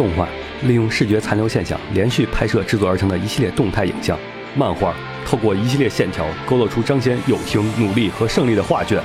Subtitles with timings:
[0.00, 0.26] 动画，
[0.62, 4.18] 利用视觉残留现象连续拍摄制作而成的一系列动态影像
[4.56, 4.94] 漫画，
[5.26, 8.98] 透过一系列线条勾勒出彰显友情、努力和胜利的画卷。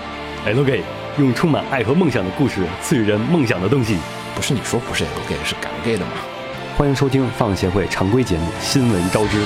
[0.46, 0.82] L G
[1.18, 3.98] 用充满爱和梦想的故事赐予人梦想的东西。
[4.34, 6.14] 不是你说不是 L gay 是敢 gay 的吗？
[6.78, 9.38] 欢迎收听放协会常规节目《新闻招之》。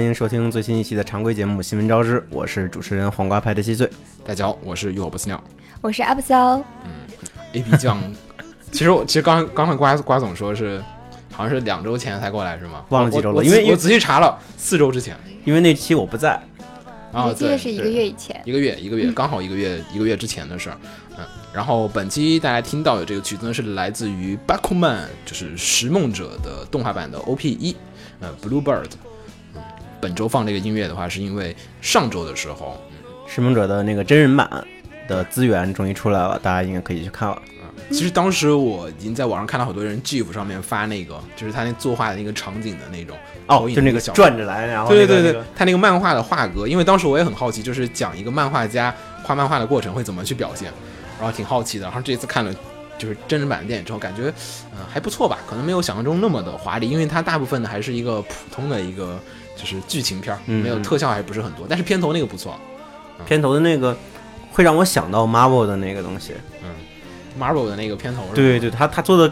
[0.00, 3.86] 欢迎收听最新一期的常规节目《新闻招之》，我是主持人黄瓜派的七岁。
[4.24, 5.38] 大家好，我是浴火不死鸟
[5.82, 6.56] 我是阿布肖
[7.52, 8.02] ，A P 酱。
[8.72, 10.82] 其实我其实刚刚才瓜瓜总说是
[11.30, 12.82] 好像是两周前才过来是吗？
[12.88, 16.30] 忘了几周了因为我仔细查了，四周之前因为那期我不在，
[17.12, 18.40] 啊，我记得对，是一个月以前。
[18.46, 20.78] 一个月一个月刚好一个月一个月之前的事儿。
[21.18, 27.76] 嗯，然后本期大家听到的这个曲子呢是来自于 Bakuman，就是《拾梦者》的动画版的 O P 一，
[28.20, 28.88] 呃，Bluebird。
[29.04, 29.09] 嗯，
[30.00, 32.80] 本周放这个音乐的话，是因为上周的时候，
[33.32, 34.48] 《使命者》的那个真人版
[35.06, 37.40] 的资源终于出来了，大家应该可以去看了。
[37.90, 43.16] 其实当时我已经在网上看到好多人 GIF 上面发那个，就是他那作画的那个场景的那种
[43.48, 50.70] 哦就那个小转着来，然后对对对他那个漫画的画格，因为当时我也很好奇，就是讲一个漫画家画漫画的过程会怎么去表现，
[51.18, 51.86] 然后挺好奇的。
[51.86, 52.54] 然后这次看了
[52.96, 54.22] 就是真人版的电影之后，感觉
[54.72, 59.18] 嗯、呃还不错吧，可能没有想象中那么的华丽，因为它大部分的还是一个普通的一个
[59.60, 62.58] 就是剧情片没有特效还不是很多，但是片头那个不错
[63.26, 63.94] 片头的那个
[64.50, 66.32] 会让我想到 Marvel 的那个东西。
[66.62, 66.70] 嗯
[67.38, 69.30] ，Marvel 的那个片头是吧对对，他他做的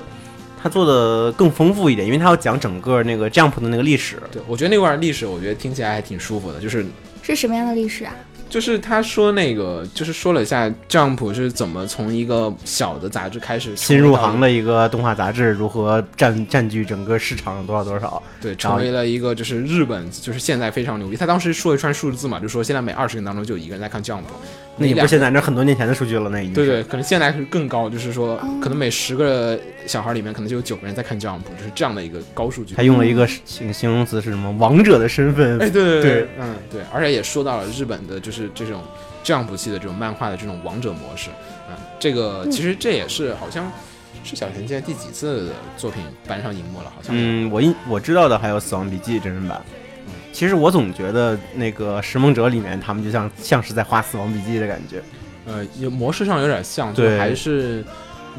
[0.63, 4.21] 他做的更丰富一点，因为他要讲整个那个 Jump 的那个历史。
[4.31, 6.85] 对，我觉得那块历史我觉得听起来还挺舒服的，就是
[7.23, 8.15] 是什么样的历史啊？
[8.49, 18.23] 就是他说那个，就是说了一下 Jump 是怎么从一个小的杂志开始新入行的，一个动画杂志如何占占据整个市场多少多少？
[18.41, 21.17] 对，成为了一个就是日本就是现在非常牛逼。
[21.17, 24.23] 他当时说一串数字嘛，就说现在每二十个人当中就有一个人在看 Jump，
[24.77, 32.75] 那也不是现在，那很多年前的数据了，那已经对对，可能现在是更高，就是说可能每十个小孩里面可能就有九个人在看 Jump，就是这样的一个高数据。
[32.75, 34.51] 他用了一个形形容词是什么？
[34.59, 35.55] 王者的身份。
[35.61, 38.83] 哎，对对对嗯对，而且也说到了日本的就是这种
[39.25, 41.31] Jump 系的这种漫画的这种王者模式，
[41.71, 43.73] 嗯，这个其实这也是好像
[44.23, 49.61] 是小田现在第几次的作品搬上荧幕了，好像嗯，我印我知道的还有《死亡笔记》真人版。
[50.33, 55.03] 其实我总觉得那个《拾梦者》里面他们就像像是在画《死亡笔记》的感觉。
[55.47, 57.83] 呃有模式上有点像，就对还是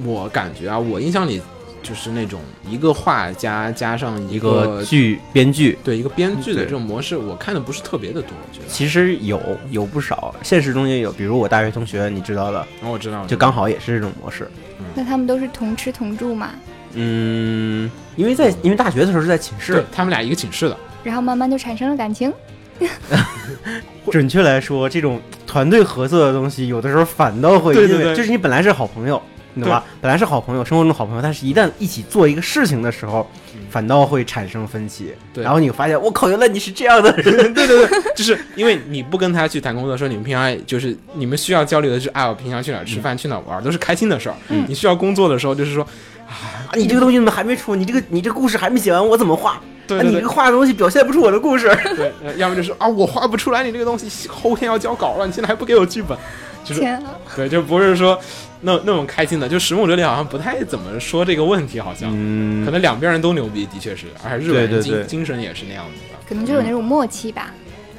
[0.04, 1.42] 我感觉啊，我印象里
[1.84, 5.78] 就是那种一个画家加上一一个剧编剧。
[5.84, 8.68] 对一个编剧的这种模式，我看的不是特别的多，我觉得。
[8.68, 14.50] 其实有有不少，现实中也有，比如我大学同学，你知道的，然后我知道，就刚好也是这种模式。
[14.96, 16.52] 那他们都是同吃同住嘛，
[16.94, 22.32] 嗯，因为在因为大学的时候是在寝对室，他们俩一个寝室的，然后慢慢就产生了感情。
[24.10, 28.16] 准确来说，这种团队合作的东西，有的时候反倒会因为对对对。
[28.16, 29.22] 就是你本来是好朋友，
[29.60, 29.84] 你懂吧？
[30.02, 33.30] 本来是好朋友，生活中的好朋友，但是一旦一起做一个事情的时候，
[33.70, 35.14] 反倒会产生分歧。
[35.34, 37.24] 对然后你发现，我靠，原来你是这样的人。
[37.54, 44.36] 对对对，就是因为你不跟他去谈工作的时候，你们平常就是你们需要交流的是，哎，我平常去哪儿吃饭，去哪儿玩儿，都是开心的事儿。
[44.50, 45.84] 嗯你需要工作的时候，就是说，
[46.28, 47.76] 啊你这个东西怎么还没出？
[47.76, 49.52] 你这个你这个故事还没写完，我怎么画？
[49.52, 51.68] 啊，对对对你这个画的东西表现不出我的故事。
[51.96, 56.16] 对，呃要么就是啊，我画不出来你这个东西，后天要交稿了，你现在还不给我剧本，
[56.64, 58.20] 就是天啊，对，就不是说
[58.62, 59.48] 那那种开心的。
[59.48, 66.20] 就《拾梦者》里好像不太怎么说这个问题，好像、嗯可能两边人都牛逼，的确是，而且日本人精对对对精神也是那样子的。
[66.28, 67.54] 可能就有那种默契吧。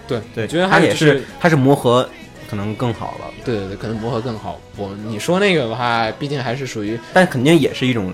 [0.07, 2.09] 对对，觉得他也是是，他是磨合
[2.49, 4.61] 可能更好了，对对对，可能磨合更好。
[4.77, 8.13] 我你说那个的话，毕竟还是属于但肯定也是一种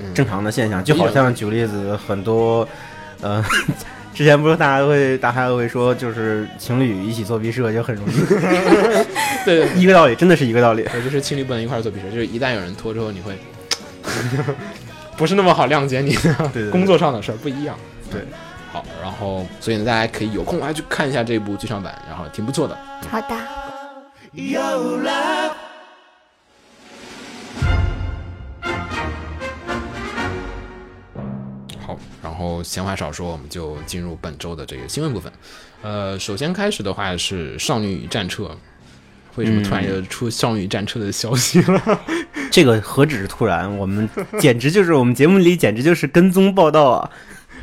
[0.00, 0.82] 嗯正常的现象。
[0.82, 2.68] 就好像举个例子，很多，
[3.20, 3.44] 呃，
[4.18, 8.18] 之前不是大家都会大家都会说，就是情侣一起做毕设就很容易，
[9.46, 10.82] 对对一个道理，真的是一个道理。
[10.90, 13.38] 对，就是情侣不能一块做毕设，就是一旦有人拖之后，你会
[15.16, 17.78] 不是那么好谅解你的对对工作上的事儿不一样。
[18.10, 18.22] 对，
[18.72, 22.76] 好，然后所以呢，大家可以有空来去看一下这部剧场版，然后挺不错的。
[23.08, 23.36] 好的
[24.32, 25.37] ，Your love
[32.38, 35.32] 后后闲话少说，我们就进入本周的这个新闻部分。
[35.82, 38.44] 呃，首先开始的话是《少女与战车》，
[39.34, 42.00] 为什么突然又出《少女与战车》的消息了？
[42.50, 44.08] 这个何止是突然，我们
[44.38, 47.10] 简直就是我们节目里简直就是跟踪报道啊！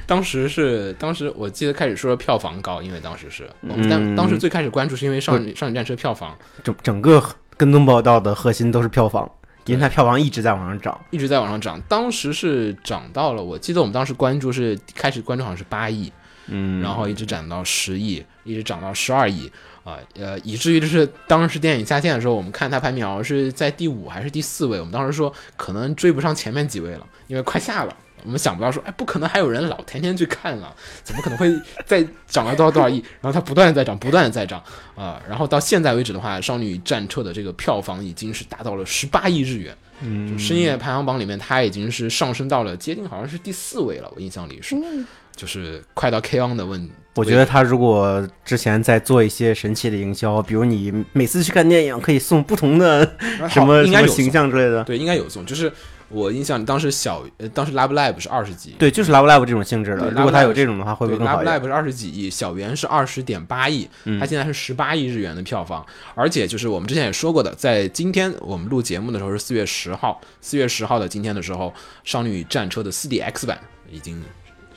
[0.07, 7.23] 当时是当时我记得开始说票房高，因为当时是我们当、嗯当时最开始关注是因为少女《少女战车》票房整整个
[7.57, 9.29] 跟踪报道的核心都是票房，
[9.65, 10.99] 因为它票房一直在往上涨。
[11.11, 16.11] 一直在往上涨，当时是涨到了，我记得我们当时关注是开始关注好像是八亿，
[16.47, 19.51] 嗯，然后一直涨到十亿，一直涨到十二亿
[19.83, 27.95] 啊，呃，以至于就是当时电影下线的时候，我们看它排名好像是在第五还是第四位，我们当时说可能追不上前面几位了，因为快下了。
[28.25, 31.53] 我们想不到说，哎，不可能还有人老天天去看了，怎么可能会
[31.85, 32.95] 再涨了多少多少亿？
[33.21, 34.61] 然后它不断的在涨，不断的在涨
[34.95, 45.05] 啊、然后到现在为止的话，《少女与战车》的这个票房已经是达到了十八亿日元，嗯，深夜排行榜里面它已经是上升到了接近好像是第四位了，我印象里是，嗯，
[45.35, 55.45] 就是快到 K on 的问我觉得他如果之前在做一些神奇的营销，比如你每次去看电影可以送不同的什么什么形应该有送象之类的，对，应该有送。
[55.45, 55.71] 就是
[56.09, 60.11] 我印象里当时小，呃，当时 Love Live 是二十几亿，对，就是 Love Live 这种性质的。
[60.11, 65.85] 如果它有这种的话，会不会更好点？Live 是二十几亿，小圆是二十点八亿，嗯它现在是十八亿日元的票房。
[66.13, 71.69] 而且就是我们之前也说过的，在今天我们录节目的时候是四月十号，四月十号的今天的时候，
[72.03, 73.59] 《少女与战车》的 4DX 版
[73.91, 74.21] 已经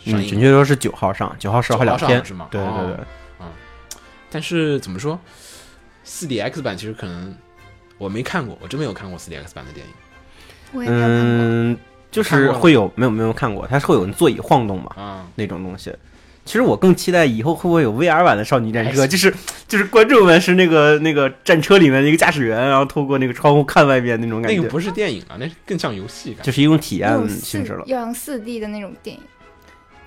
[0.05, 3.05] 上嗯，映准确说是九号上，九号、十号9号两天上是吗对对对对
[3.39, 3.47] 哦，
[4.31, 5.21] 但是怎么说
[6.07, 7.37] ，4DX 版其实可能
[7.99, 9.93] 我没看过，我真没有看过 4DX 版的电影。
[10.73, 11.45] 我也没有看过。
[11.45, 11.77] 嗯，
[12.11, 15.93] 就是会有没有没有看过，它是会有座椅晃动嘛嗯，那种东西。
[16.45, 19.35] 其实我更期待以后会不会有 VR 版的少女战车，哎就是
[19.67, 26.43] 就是观众们是那个那个战车里面的一个驾驶员，然后透过那个窗户看外边那种感觉，那个不是电影啊，那是更像游戏感。
[26.43, 27.85] 就是一种体验那种四性质了。
[27.85, 29.23] 要用四 D 的那种电影，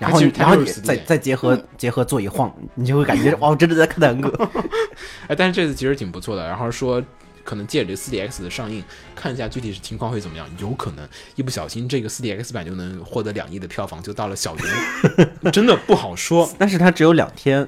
[0.00, 4.50] 然后然后你再再结合嗯结合座椅晃，你就会感觉哇，我真的在看坦克。
[5.28, 6.44] 哎，但是这次其实挺不错的。
[6.48, 7.00] 然后说，
[7.44, 8.82] 可能借着 4DX 的上映，
[9.14, 10.48] 看一下具体情况会怎么样。
[10.58, 17.66] 有可能一不小心，这个 4DX 版就能获得两亿的票房，就到了小圆， 真的不好说但是它只有两天，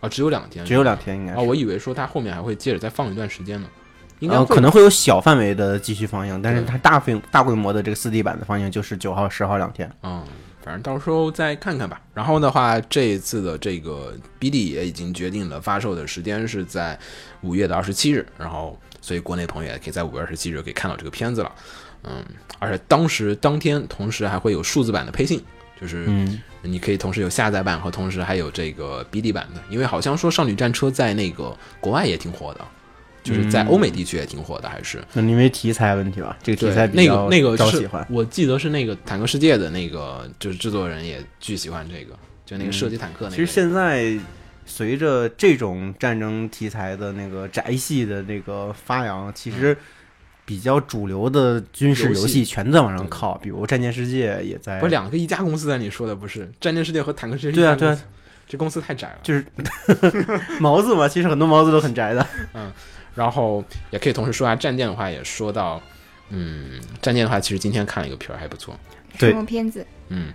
[0.00, 0.08] 啊。
[0.08, 1.40] 只有两天，只有两天应该啊。
[1.40, 3.68] 我以为说它后面还会接着再放一段时间呢，
[4.20, 9.90] 应该可能会有小范围的继续放映，但是它大规大规模的这个四 D 版的放映就是九号、十号两天。
[10.02, 10.24] 嗯，
[10.62, 12.00] 反正到时候再看看吧。
[12.14, 16.98] 然后的话，这一次的这个 BD 也已经决定了发售的时间是在
[17.42, 21.52] 五月的二十七日，然后所以国内朋友也可以在五月二十七日可以看到这个片子了。
[22.04, 22.24] 嗯，
[22.58, 25.42] 而且当时当天同时还会有数字版的配信，
[25.78, 32.66] 就是嗯，你可以同时有下载版和同时还有这个 BD 版的，因为好像说《少女战车》在那个国外也挺火的，
[33.22, 35.04] 就是在欧美地区也挺火的，还是。
[35.12, 38.06] 那因为题材问题吧，这个题材，比那较个那个是招喜欢。
[38.08, 43.36] 我记得是那个《坦克世界》的那个就是制作人也巨喜欢这个，就那个设计坦克那个。
[43.36, 44.18] 其实现在
[44.66, 49.76] 随着这种战争题材的那个宅系的那个发扬，其实
[50.44, 57.98] 比较主流的军事游戏全在往上靠，比如《战舰世界》也在，不是两个一家公司的，你说的不是《战舰世界》和《坦克世界》对啊对啊，
[58.46, 59.18] 这公司太窄了。
[59.22, 59.44] 就是
[60.60, 62.26] 毛子嘛，其实很多毛子都很宅的。
[62.54, 62.72] 嗯
[63.14, 65.80] 然后也可以同时说下战舰的话，也说到，
[66.30, 69.86] 嗯，战舰的话，其实今天看了一个片儿还不错，对什么片子？
[70.08, 70.26] 嗯，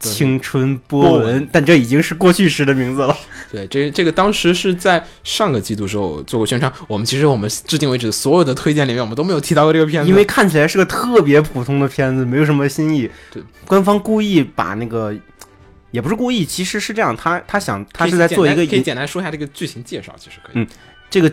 [0.00, 3.16] 青春波波纹，但这已经是过去时的名字了。
[3.50, 13.08] 对，这这个当时是在上个季度时候做过宣传，我们其实我们至今为止所有的推荐里面，我们都没有提到过这个片子，因为看起来是个特别普通的片子，没有什么新意。
[13.30, 15.14] 对，官方故意把那个，
[15.92, 20.52] 也不是故意，其实是这样，他他想他是在做一个可以简单说一下这个剧情介绍，其实可以。
[20.54, 20.66] 嗯
[21.08, 21.30] 这个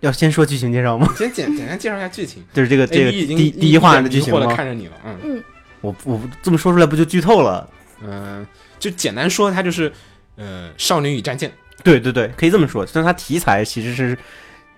[0.00, 1.12] 要先说剧情介绍吗？
[1.16, 2.42] 先简简单介绍一下剧情。
[2.54, 4.54] 就是这个这个第第一话的剧情的吗？
[4.54, 5.44] 看着你了，嗯
[5.80, 7.68] 我我这么说出来不就剧透了？
[8.02, 8.46] 嗯、
[8.78, 9.92] 就简单说，它就是
[10.36, 12.86] 呃少女与战舰，对对对，可以这么说。
[12.92, 14.16] 但它题材其实是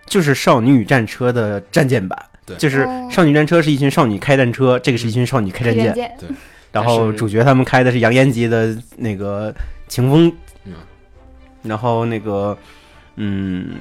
[0.07, 2.19] 就是《少女与战车》的战舰版。
[2.47, 6.28] 对就是哦少女战车是一群少女开战车，这个是一群少女开战舰，对，
[6.73, 9.54] 然后主角他们开的是杨延吉的那个
[9.87, 10.33] 秦风，
[10.64, 10.73] 嗯，
[11.62, 12.57] 然后那个，
[13.16, 13.76] 嗯，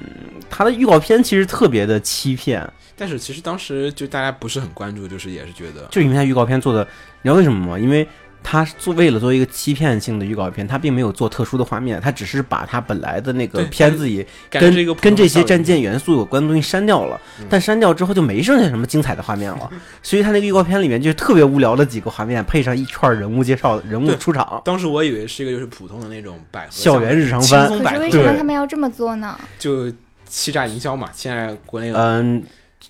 [0.50, 6.86] 他的预告片其实特别的欺骗，但是其实当时就大家不是很关注，就是也是觉得就因为他预告片做的，
[7.22, 7.80] 你知道为什么吗？
[7.80, 8.08] 因为
[8.42, 17.46] 他做为了做一个欺骗性的预告片，他并没有做特殊的画面，他只是把他本来的那个片子里跟跟这些战舰元素有关的东西删掉了，嗯。
[17.50, 19.70] 但删掉之后就没剩下什么精彩的画面了，
[20.02, 27.68] 所以他那个预告片里面就是特别无聊的几个画面，配上一串人物介绍、人物出场，当时我以为是一个就是普通的那种百合校园日常番。
[27.68, 29.38] 轻松百合可是为什么他们要这么做呢？
[29.60, 29.92] 就
[30.26, 31.10] 欺诈营销嘛。
[31.14, 32.42] 现在国内嗯，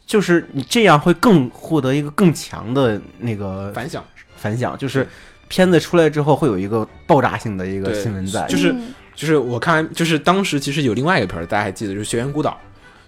[0.05, 4.05] 就是你这样会更获得一个更强的那个反响，
[4.39, 5.07] 反响，就是
[5.47, 8.93] 片子出来之后会有一个爆炸性的一个新闻在，就是嗯。
[9.15, 12.57] 就是我看，就是当时其实有另外一个片儿，大家还记得，就是《学园孤岛》。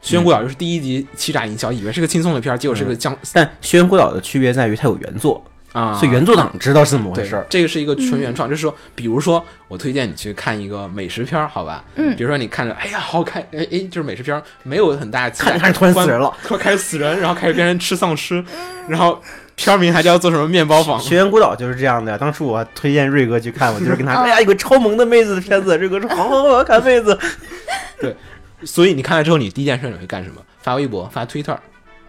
[0.10, 7.46] 《轩辕孤岛》就是第一集欺诈营销，以为是个轻松的片儿，结果是个僵但《轩辕孤岛》的区别在于它有原作，啊，所以原作党知道是怎么回事儿。
[7.50, 11.82] 这个是一个纯原创，就是说，比如说我推荐你去看一个美食片儿，好吧？
[11.96, 12.14] 嗯。
[12.18, 18.44] 比如说你看着，哎呀，好看，哎哎，就是美食片儿，没有很大的期待，看着看着突然死人了，突然开始死人，然后开始变成吃丧尸，
[18.90, 19.22] 然后
[19.56, 22.18] 片名还叫做什么面包坊，《学员孤岛》就是这样的呀。
[22.18, 27.18] 当初我推荐瑞哥去看，我就是跟他说：“哦哎呀，有个超萌的妹子的片子。”瑞哥说：“好好好，我要看妹子。
[28.00, 28.16] 对
[28.64, 30.42] 所以你看了之后，你第一件事你会干什么？
[30.62, 31.58] 发微博，发 Twitter，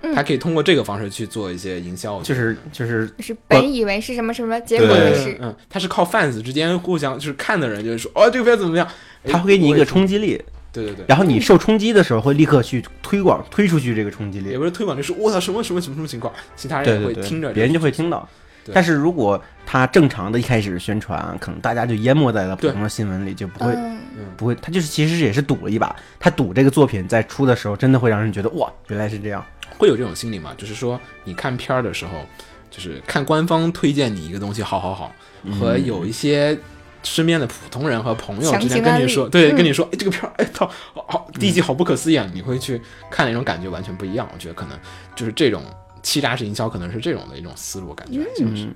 [0.03, 8.87] 嗯他可以通过这个方式去做一些营销，”就是就是就是本以为是什么什么，结果是嗯，他是靠 fans 之间互相就是看的人就是说，哦，这个片子怎么样？
[9.25, 14.51] 哎他会给你一个，冲击力，也对对对，然后你受冲击的时候会立刻去推广推出去这个冲击力。
[14.51, 18.27] 也不是推广，就是我操什么什么什么什么情况，其他人对对对，也会听着，别人就会听到。
[18.73, 23.99] 但是如果他正常的一开始宣传，可能大家就淹没在了普对通的新闻里，就不会嗯，
[24.37, 25.95] 不会，他就是其实也是赌了一把。
[26.21, 29.45] 他赌这个作品在出的时候，真的会让人觉得哇，原来是这样。
[29.77, 30.55] 会有这种心理吗？
[30.57, 32.25] 就是说，你看片儿的时候，
[32.71, 35.13] 就是看官方推荐你一个东西好好好，
[35.59, 36.57] 和有一些
[37.03, 42.29] 身边的普通人和朋友之间跟你说，对，嗯跟你说，哎，这个片儿，哎操，好好，第一集好不可思议啊！
[42.33, 42.81] 你会去
[43.11, 44.29] 看那种感觉完全不一样。
[44.33, 44.79] 我觉得可能
[45.15, 45.63] 就是这种
[46.03, 48.67] 欺诈式营销，可能是这种的一种思路，感觉像是。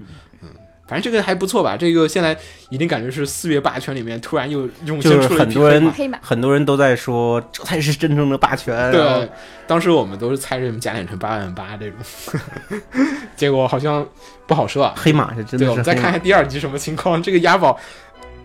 [0.42, 0.48] 嗯，
[0.86, 1.76] 反正这个还不错吧？
[1.76, 2.36] 这个现在
[2.70, 8.92] 已经感觉是四月霸权里面突然又涌现出了很多人匹黑马很多人都在说这才是真正的霸权。
[8.92, 9.28] 对，
[9.66, 11.98] 当时我们都是猜什么假脸成八万八这种，
[13.34, 14.06] 结果好像
[14.46, 14.94] 不好说啊。
[14.96, 15.94] 黑马是真，的是我们再。
[15.94, 17.20] 看看第二集什么情况。
[17.22, 17.76] 这个押宝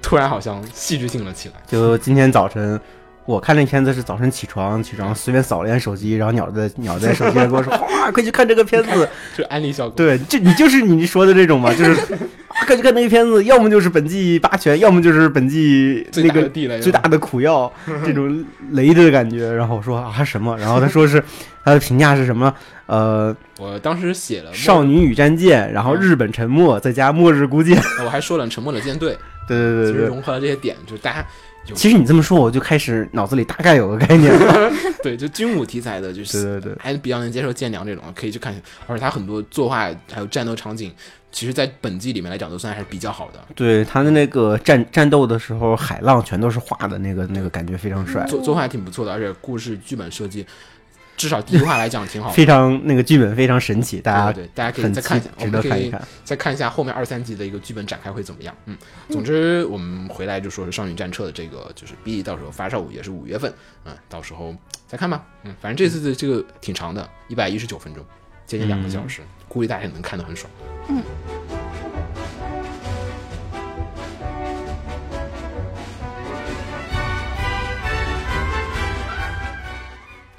[0.02, 1.56] 突然好像戏剧性了起来。
[1.68, 2.80] 就今天早晨。
[3.24, 9.08] 我看那片子是早晨起床，起床随便扫了一眼手机，然后鸟在鸟在手机上跟我说：“哇，快去看这个片子。
[9.38, 9.94] 就安利效”果。
[9.96, 12.18] 对，就你就是你说的这种嘛，就是啊
[12.66, 16.50] 快去看那个片子，要么就是本季八拳，要么就是本季最那个
[16.80, 17.72] 最大的苦药，
[18.06, 19.52] 这种雷的感觉。
[19.52, 20.58] 然后我说啊什么？
[20.58, 21.24] 然后他说是
[21.64, 22.54] 他的评价是什么？
[22.88, 27.82] 呃，我当时写了少，女与战舰，然后日本沉没，再加末日孤舰。
[28.04, 29.92] 我还说了沉默的舰队，对对对对。
[29.94, 31.26] 其实融合了这些点，就是大家有
[31.74, 34.72] 其实你这么说，我就开始脑子里大概有个概念了。
[35.04, 38.54] 对就军武题材的，就是 对对对，还比较能接受剑娘这种，可以去看。
[38.88, 40.92] 而且它很多作画还有战斗场景，
[41.32, 43.40] 其实在本季里面来讲都算还是比较好的。
[43.56, 50.46] 对他的那个战战斗的时候，海浪全都是画的那个那个感觉非常帅，作作画还挺不错的，而且故事剧本设计，
[51.22, 52.34] 至少第一话来讲挺好的。
[52.34, 56.08] 非常那个剧本非常神奇，大家对大家可以再看一下，我值们可以得看一看。
[56.24, 58.56] 再看一下后面二三集的一个剧本展开会怎么样。
[58.66, 58.76] 嗯，
[59.08, 63.54] 总之我们回来就说是少女战车的这个就是 B 到时候发售也是五月份，
[63.86, 64.56] 嗯，到时候
[64.88, 65.24] 再看吧。
[65.44, 68.04] 嗯，反正这次的这个挺长的，一百一十九分钟，
[68.48, 70.52] 接近两个小时，估计大家也能看得很爽。
[70.90, 71.04] 嗯。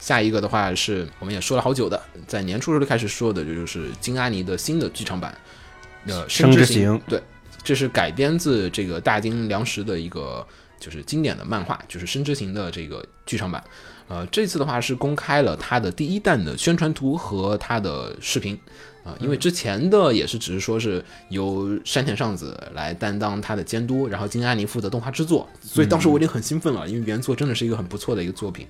[0.02, 5.32] 下一个的话是我们也说了好久的，在年初时候就开始说的，这就是金阿尼的新的剧场版，
[6.08, 7.22] 呃，生之之行对，
[7.62, 10.44] 这是改编自这个大金良实的一个
[10.80, 13.62] 就是经典的漫画，就是《生之行》的这个剧场版。
[14.08, 18.58] 呃，这次的话是公开了它的第一弹的宣传图和它的视频。
[19.04, 28.66] 啊、因为之前的也是只是说是由山田尚子来担当他的监督，然后金安妮负责动画制作，所以当时我已经很兴奋了，因为原作真的是一个很不错的一个作品。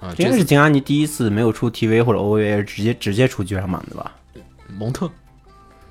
[0.00, 4.12] 啊、这次这应该是金安妮第一次没有出 TV 或者 OVA，直接直接出剧场版的吧？
[4.78, 5.10] 蒙特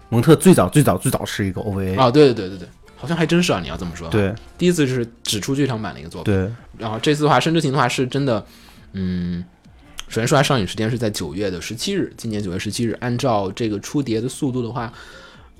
[0.09, 6.33] 蒙特最早最早最早是一个 OVA，、啊，对对对对对，好像还真是啊，你要这么说，，对第一次就是只出剧场版的一个作品。
[6.33, 8.45] 对，然后这次的话，《生之行》的话是真的，
[8.93, 9.43] 嗯，
[10.11, 12.91] 首先说它上映时间是在九月的十七日，今年九月十七日。
[12.99, 14.91] 按照这个出碟的速度的话，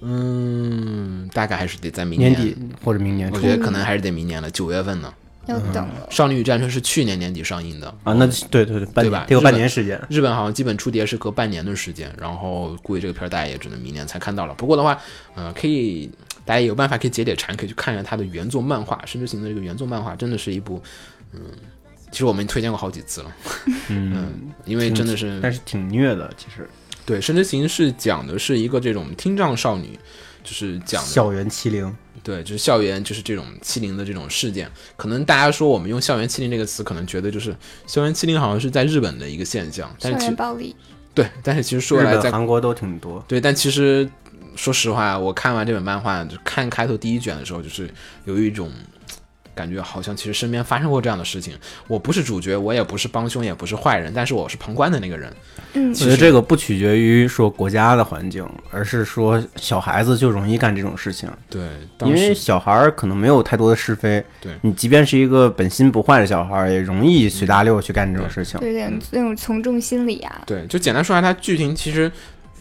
[0.02, 2.54] 嗯，大概还是得在明年底
[2.84, 5.14] 或者明年我觉得可能还是得明年了，九月份呢。
[5.48, 6.08] 要等了。
[6.14, 10.00] 《少女与战车》是去年年底上映的啊，那对对对，半对吧得有半年时间。
[10.10, 14.54] 日本好像基本出碟是隔半年的时间，然后估计这个片儿大家也只能明年才看到了。
[14.56, 15.00] 不过的话，
[15.34, 16.12] 呃，可以
[16.44, 20.80] 大家有办法可以解解馋，可以去看一下它的原作漫画《生之行》的这个原作漫画，真的是一部，
[21.34, 21.42] 嗯，
[22.12, 23.32] 其实我们推荐过好几次了，
[23.88, 26.70] 嗯，因为真的是但是挺虐的，其实
[27.06, 29.98] 对《神之行》是讲的是一个这种听障少女，
[30.44, 34.70] 就是讲的校园欺凌，对，就是校园就是这种欺凌的这种事件。
[34.96, 37.56] 可能大家说我们用校园欺凌这个词，可能觉得就是
[37.88, 40.76] 校园欺凌好像是在日本的一个现象，但校是其园暴力，
[41.14, 43.24] 对，但是其实说日来在、韩国都挺多。
[43.28, 44.08] 对，但其实
[44.56, 47.90] 说实话，我看完这本漫画，就看开头第一卷的时候，就是
[48.26, 48.72] 有一种
[49.62, 51.54] 感觉好像其实身边发生过这样的事情。
[51.88, 55.32] 我不是主角，我也不是帮凶，也不是坏人，但是我是旁观的那个人。
[55.74, 61.62] 嗯其实这个不取决于说国家的环境，而是说小孩子就容易干这种事情，对，
[62.00, 64.24] 因为小孩儿可能没有太多的是非。
[64.42, 68.60] 对你即便是一个本心不坏的小孩儿，也容易随大溜去干这种事情。
[68.60, 72.12] 对对那种从众心理啊，对，就简单说下它剧情，其实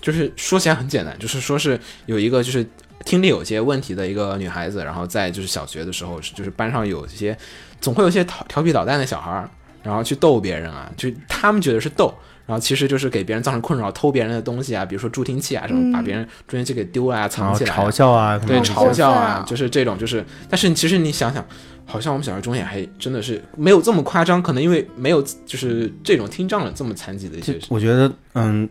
[0.00, 2.64] 就是说起来很简单，就是说是有一个就是
[3.04, 7.36] 听力有些问题的一个女孩子，然后在就是小学的时候，就是班上有一些
[7.80, 9.48] 总会有一些调调皮捣蛋的小孩儿，
[9.82, 12.14] 然后去逗别人啊，就他们觉得是逗。
[12.46, 15.92] 然后其实就是给别人造成困扰，偷别人的东西啊，比如说助听器啊什么，嗯。
[15.92, 21.46] 把别人助听器给丢了啊，藏起来啊、嘲笑啊，对嘲笑啊，就是这种，就是，但是其实你想想，
[21.86, 28.68] 好像我们小学中也还真的是没有这么夸张，可能因为没有就是这种听障的这么残疾的一些，我觉得嗯，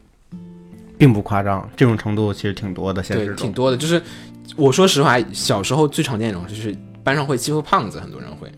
[0.99, 3.01] 并不夸张，这种程度其实挺多的。
[3.01, 3.77] 现对实，中，挺多的。
[3.77, 4.01] 就是
[4.57, 6.75] 我说实话，小时候最常见一种就是
[7.05, 8.51] 班上会欺负胖子，很多人会，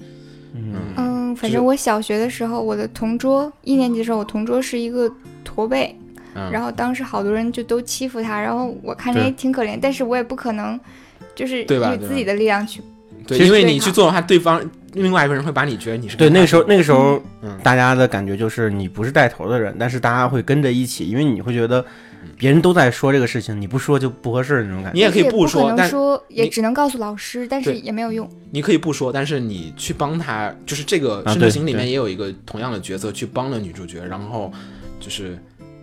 [0.56, 5.08] 嗯，嗯，反正我小学的时候，我的同桌一年级的时候，我同桌是一个
[5.44, 5.96] 驼背，
[6.34, 10.80] 嗯，然后当时好多人就都欺负他，然后我看着也挺可怜，但是我也不可能
[11.36, 12.82] 就是对吧对吧以自己的力量去，
[13.28, 14.60] 对，因为你去做的话，对方
[14.94, 17.58] 另外一个人会把你觉得你是对，那个时候那个时候嗯。
[17.64, 21.86] 大家的感觉就是你不是带头的人，但是大家会跟着一起，因为你会觉得
[22.38, 24.94] 别人都在说这个事情，你不说就不合适那种感觉。
[24.94, 28.30] 你也可以不说，但说，也只能告诉老师，但是也没有用。
[28.52, 34.52] 你可以不说，但是你去帮他，就是这个《啊对深之行》里面也有一个同样的角色去帮了女主角，然后
[35.00, 35.38] 就是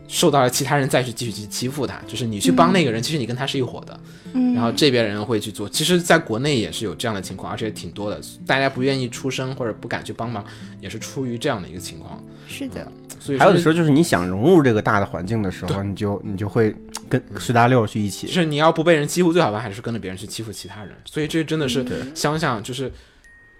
[0.06, 4.00] 受到了其他人再去继续去欺负他，就是你去帮那个人，其实你跟他是一伙的，
[4.32, 5.68] 嗯，然后这边人会去做。
[5.68, 10.44] 其实，在国内也是有这样的情况，而且挺多的，大家不愿意出声或者不敢去帮忙，
[10.80, 12.22] 也是出于这样的一个情况。
[12.48, 16.74] 是的，所以还有的时候，就是你想融入这个大的环境的时候，你就你就会
[17.08, 18.32] 跟随大溜去一起就。
[18.32, 20.92] 是你要不被人欺负，最好办法还是跟着别人去欺负其他人。
[21.04, 22.90] 所以这真的是对想想就是。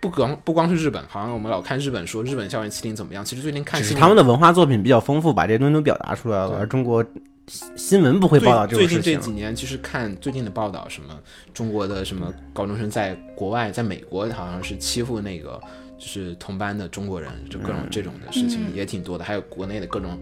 [0.00, 7.04] 不光不光是日本，好像我们老看日本说日本校园欺凌怎么样，其实最近看他们的文化作品比较丰富，把这些东西都表达出来了，而中国
[7.48, 9.02] 新新闻不会报道这最种事情。
[9.02, 11.18] 最近这几年，其实看最近的报道，什么
[11.52, 15.60] 中国的什么高中生在国外，在美国好像是欺负那个
[15.98, 20.18] 就是同班的中国人，就各种这种的事情嗯也挺多的，还有国内的各种。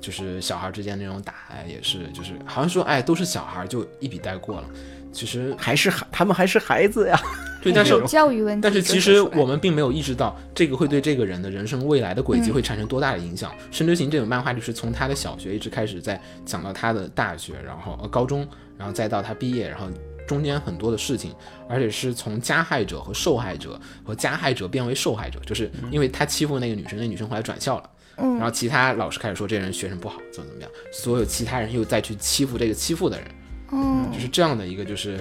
[0.00, 4.64] 就是小孩之间那种打，哎，也是，就是好像说，哎，都是小孩，就一笔带过了。
[5.12, 7.16] 其实还是孩，他们还是孩子呀。
[7.62, 8.82] 对，但是有教育问题但是。
[8.82, 13.52] 其实我们并没有意识到，这个会对这个人的人生未来的轨迹嗯会产生多大的影响。
[13.70, 18.44] 深之行》这种漫画就是从他的小学一直开始，在讲到他的大学，然后呃高中，
[18.76, 19.86] 然后再到他毕业，然后
[20.32, 21.34] 中间很多的事情，
[21.68, 27.90] 而且是从加害者和受害者和加害者变为受害者，就是因为他欺负那个女生，那女生后来转校了。
[28.18, 33.26] 嗯然后其他老师开始说这人学生不好，怎么怎么样，所有其他人又再去欺负这个欺负的人，
[33.72, 35.16] 嗯就是这样的一个就是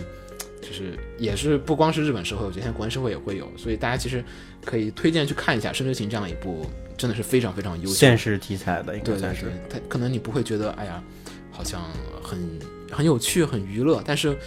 [0.62, 4.22] 就是也是不光是日本社会，我觉得现在国内社会也会有，所以大家其实
[4.66, 6.66] 可以推荐去看一下《深之行》这样一部
[6.98, 11.02] 真的是非常非常优秀现实题材的应对对该算是对。，它可能你不会觉得哎呀
[11.50, 11.82] 好像
[12.22, 12.60] 很
[12.92, 14.38] 很有趣很娱乐，但是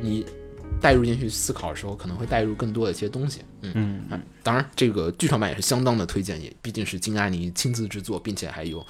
[0.00, 0.24] 你
[0.80, 3.40] 带入进去思考的时候，可能会带入更多的一些东西。
[3.62, 8.84] 嗯嗯，啊，当然这个剧场版也是相当的推荐，也毕竟是金阿尼亲自制作，并且还有。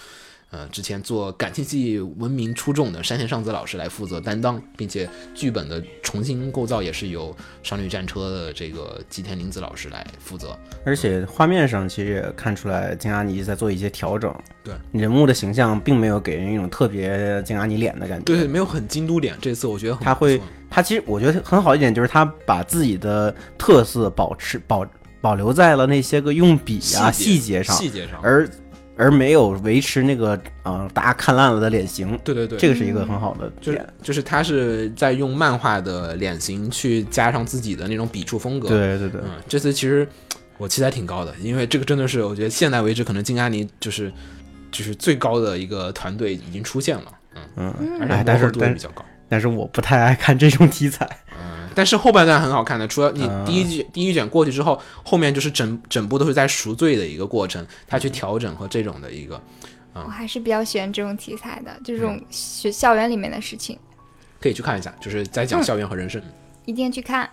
[0.53, 10.59] 呃，之前做感情戏闻名出众的山田尚子老师来负责担当，并且剧本的重新构造也是由《少女战车》的这个吉田玲子老师来负责。
[10.85, 14.35] 而且画面上其实也看出来金阿尼在做一些调整。
[14.65, 18.25] 对，人物的形象并没有给人一种特别金阿尼脸的感觉。
[18.25, 20.41] 对，没有很京都脸，这次我觉得很他会
[20.71, 24.87] 他其实我觉得很好一点，就是他把自己的特色保持保
[25.21, 28.49] 保留在了那些个用笔啊细细节上，细节上，而
[28.97, 32.19] 而没有维持那个呃大家看烂了的脸型。
[32.23, 33.87] 对对对，这个是一个很好的就是点。
[34.03, 40.07] 就是他是在用漫画的脸型去加上自己的那种笔触风格。，对对对，嗯，这次其实
[40.57, 44.13] 我期待挺高的，因为这个真的是我觉得现在为止可能金阿尼就是
[44.71, 47.05] 就是最高的一个团队已经出现了，
[47.57, 49.05] 嗯，嗯，而且哎，但是磨合度也比较高。
[49.31, 51.09] 但是我不太爱看这种题材。
[51.31, 59.41] 嗯，但是后半段很好看的，除了你嗯第一季、第一卷过去之后，后面就是整整部都是在赎罪的一个过程，他去调整和这种的一个，
[59.95, 63.79] 我还是比较喜欢这种题材的，就这嗯种学校园里面的事情，
[64.41, 66.21] 可以去看一下，就是在讲嗯校园和人生。
[66.67, 67.31] 一定去看。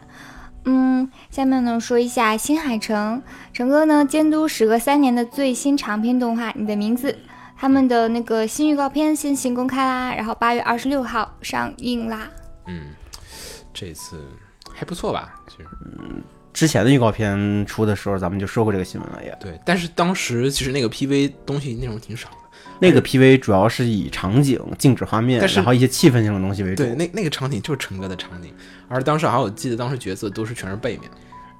[0.69, 3.21] 嗯，下面呢说一下新海诚，
[3.53, 7.11] 诚哥呢监督时隔三年的最新长篇动画《你的名字》，
[7.59, 12.29] 他们的那个新预告片先行公开啦，然后八月二十六号上映啦。
[12.67, 12.89] 嗯，
[13.73, 14.23] 这次
[14.73, 15.33] 还不错吧？
[15.47, 16.21] 其实嗯
[16.53, 19.35] 之前的预告片出的时候，咱们就说过这个新闻了也。
[19.39, 22.35] 对，但是当时其实那个 PV 东西内容挺少的。
[22.79, 26.83] 那个 PV 主要是以场景、静止画面，但是然后一些气氛性的东西为主。
[26.83, 28.53] 对，那那个场景就是陈哥的场景，
[28.87, 31.09] 而当时好像我记得当时角色都是全是背面。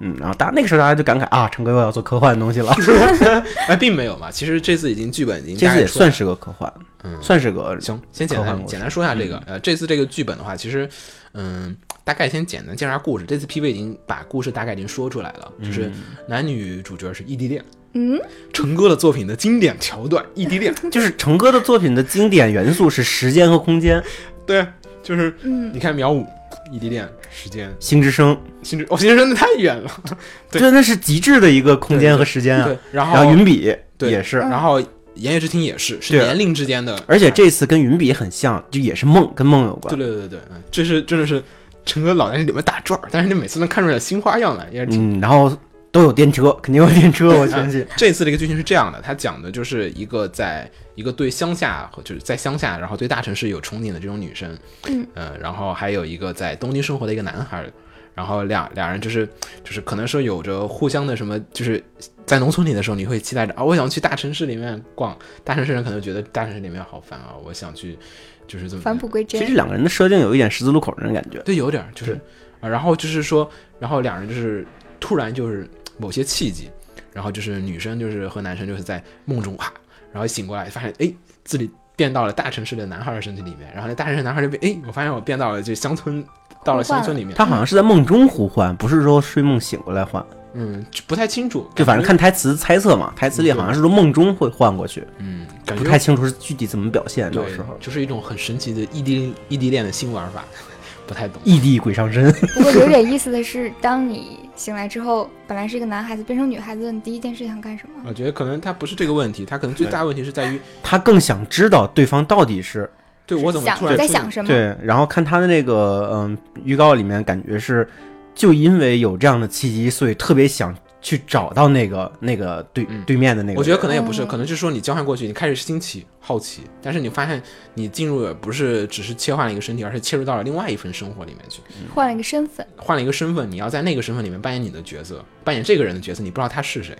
[0.00, 2.72] 嗯，然后大那个时候大家就感慨啊，成哥又要做科幻的东西了，
[3.68, 4.30] 哎，并没有嘛。
[4.30, 10.88] 其实这次已经剧本已经这次也算是个科幻，嗯算是个行，先简单简单说一下这个，呃，这次这个剧本的话，其实，
[11.34, 13.24] 嗯，大概先简单介绍下故事。
[13.26, 15.90] 这次 PV 已经把故事大概已经说出来了，就是
[16.28, 18.20] 男女主角是异地恋，嗯，
[18.54, 24.00] 成哥的作品的经典桥段，异地恋，就是成哥的作品的经典元素是时间和空间，
[24.46, 24.64] 对，
[25.02, 26.24] 就是，嗯你看秒五，
[26.70, 29.90] 异地恋，时间，星之声，星之，哦，心智真的太远了，
[30.50, 30.60] 对。
[30.60, 32.64] 对，那是极致的一个空间和时间啊。
[32.64, 34.80] 对，然然后后云笔对也是，然后
[35.14, 39.96] 言叶之庭也是，是年龄之间的，而且这次跟云笔很像，就也是梦，跟梦有关。
[39.96, 40.38] 对对对，对，
[40.70, 41.42] 这是真的是
[41.84, 45.50] 陈哥脑袋里面打转，但是你每次能看出来新花样来，也是挺嗯，然后
[45.90, 47.86] 都有电车，肯定有电车，我相信。
[47.96, 54.56] 这次这个剧情是这样的，它讲的就是一个在一个对乡下和就是在乡下，然后对大城市有憧憬的这种女生，
[54.88, 57.72] 嗯呃，然后还有一个在东京生活的一个男孩儿，
[58.14, 59.26] 然后两两人就是
[59.64, 61.82] 就是可能说有着互相的什么，就是
[62.26, 67.98] 在农村里的时候，你会期待着啊，我想去大城市里面逛，大城市人可能觉得大城市里面好烦啊，我想去
[68.46, 69.54] 就是这么返璞归真其实。
[69.54, 71.38] 两个人的设定有一点十字路口那种感觉。
[71.40, 72.12] 对，有点儿就是
[72.60, 73.48] 啊，然后就是说，
[73.78, 74.66] 然后两人就是
[75.00, 76.70] 突然就是某些契机，
[77.12, 79.72] 然后就是女生就是和男生就是在梦中啊，
[80.12, 81.12] 然后醒过来发现哎
[81.44, 86.24] 自己变到了大城市的男孩的身体里面，然后那大城市男孩就被哎，我发现我变到了就乡村，
[86.64, 90.24] 到了乡村里面，他好像是在梦中呼唤，不是说睡梦醒过来唤。
[90.54, 97.30] 嗯，就不太清楚，就反正看台词猜测嘛，台词里好像是说梦中会换过去，嗯，感觉不太清楚是具体怎么表现。
[97.30, 100.44] 到对时候，就是一种很神奇的异地异地恋的新玩法，
[101.06, 101.40] 不太懂。
[101.44, 102.32] 异地鬼上身。
[102.56, 108.02] 不过有点意思的是，当你醒来之后，本来是一个男孩子变成女孩子，你第一件事想干什么？
[108.06, 112.90] 我觉得可能他不是这个问题，他可能最大的问题是在于他更想知道对方到底是
[113.24, 114.48] 对我怎么想突然在想什么？
[114.48, 117.88] 对，然后看他的那个嗯预告里面，感觉是
[118.34, 123.58] 就因为有这样的契机，所以特别想去找到那个那个对、嗯对面的那个。
[123.58, 127.42] 我觉得可能也不是，嗯可能就是说你交换过去，你开始新奇好奇，但是你发现
[127.74, 131.60] 你进入的不是只是切换了一个身体，而是切入到了另外一份生活里面去，
[131.94, 136.96] 换了一个身份，换了一个身份，你要在那个身份里面扮演你的角色，扮演这个人的角色，你不知道他是谁。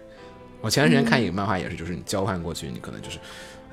[0.61, 3.19] 我前段时间看一个漫画也是，就是你交换过去，你可能就是，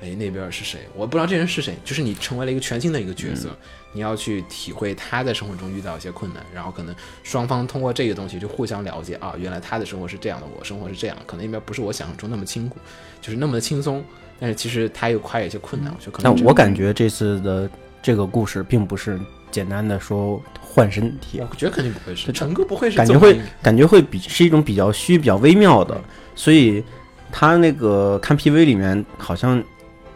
[0.00, 3.48] 哎那边是谁，我不知道这人是谁，就是你成为了一个全新的一个角色，
[3.92, 12.76] 你要去体会他在生活中遇到一些困难，然后可能双方通过这个东西就互相了解啊，原来他的生活是这样的，我生活是这样，可能那边不是我想象中那么清苦，
[13.22, 14.04] 就是那么的轻松，
[14.38, 17.68] 但是其实他又跨越一些困难，我觉得可能这但我感觉这次的
[18.02, 19.18] 这个故事并不是
[19.50, 25.98] 简单的说换身体，我觉得肯定不会是，陈哥不会是感觉会感觉会比是一种比较虚、比较微妙的，
[26.34, 26.84] 所以
[27.32, 29.62] 他那个看 PV 里面好像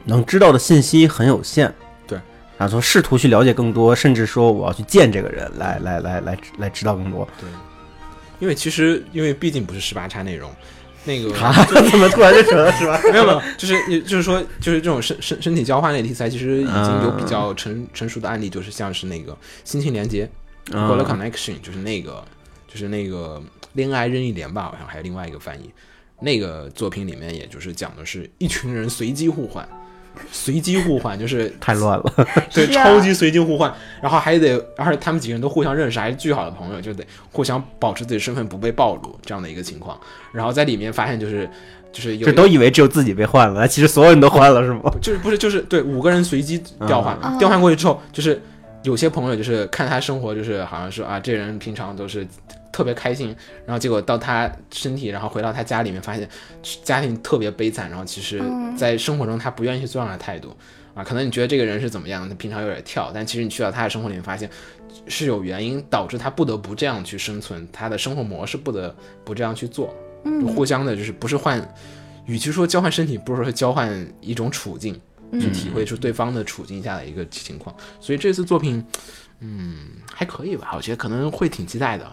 [0.05, 1.73] 能知道的信息很有限。
[2.07, 2.19] 对，
[2.57, 7.27] 然后说试图去了解更多，甚至说我要去见这个人，来来来来来知道更多。
[7.41, 7.49] 对，
[8.39, 10.51] 因为其实因为毕竟不是十八叉内容，
[11.05, 11.53] 那个啊，
[11.91, 13.01] 怎么突然就扯了是吧？
[13.13, 19.33] 没有没有，就是也就是说，就是这种身身身体交换类题材，其实已经有比嗯较成成熟的案例，就是像是那个
[19.65, 20.27] 《心情连接》
[20.73, 22.25] 嗯 （Goal Connection），就是那个
[22.69, 23.43] 就是那个
[23.75, 25.71] 恋爱任意连吧，好像还有另外一个翻译。
[26.23, 29.67] 那个作品里面，也就是讲的是一群人随机互换，
[30.33, 32.13] 随机互换就是太乱了。
[32.53, 39.99] 对，啊超级随机互换，然后还得，而且他们几个人都互相认识，还是巨好的朋友，就得互相保持自己身份不被暴露这样的一个情况。
[40.33, 41.49] 然后在里面发现就是
[41.93, 44.93] 就是有就都以为只有自己被换了，其实所有人都换了，是吗？
[45.01, 48.41] 就是不是就是对五个人随机调换，嗯调换过去之后，就是
[48.83, 52.27] 有些朋友就是看他生活，就是好像是啊，这人平常都是
[52.73, 53.35] 特别开心，
[53.67, 56.29] 然后结果到他身体，然后回到他家里面，发现
[56.83, 58.77] 家庭特别悲惨，然后其实嗯。
[58.77, 60.57] 在生活中他不愿意去做这样的态度
[60.95, 64.49] 啊，可能你觉得这个人是怎么样，他平常有点跳，但其实你去到他的生活里面，发现
[65.07, 70.47] 是有原因导致他不得不这样去生存，他的生活模式不得不这样去做，嗯。
[70.47, 71.61] 互相的就是不是换，
[72.25, 74.99] 与其说交换身体，不如说交换一种处境。
[75.33, 77.75] 去嗯体会出对方的处境下的一个情况。
[78.01, 78.85] 所以这次作品，
[79.41, 79.77] 嗯，
[80.13, 82.11] 还可以吧，我觉得可能会挺期待的。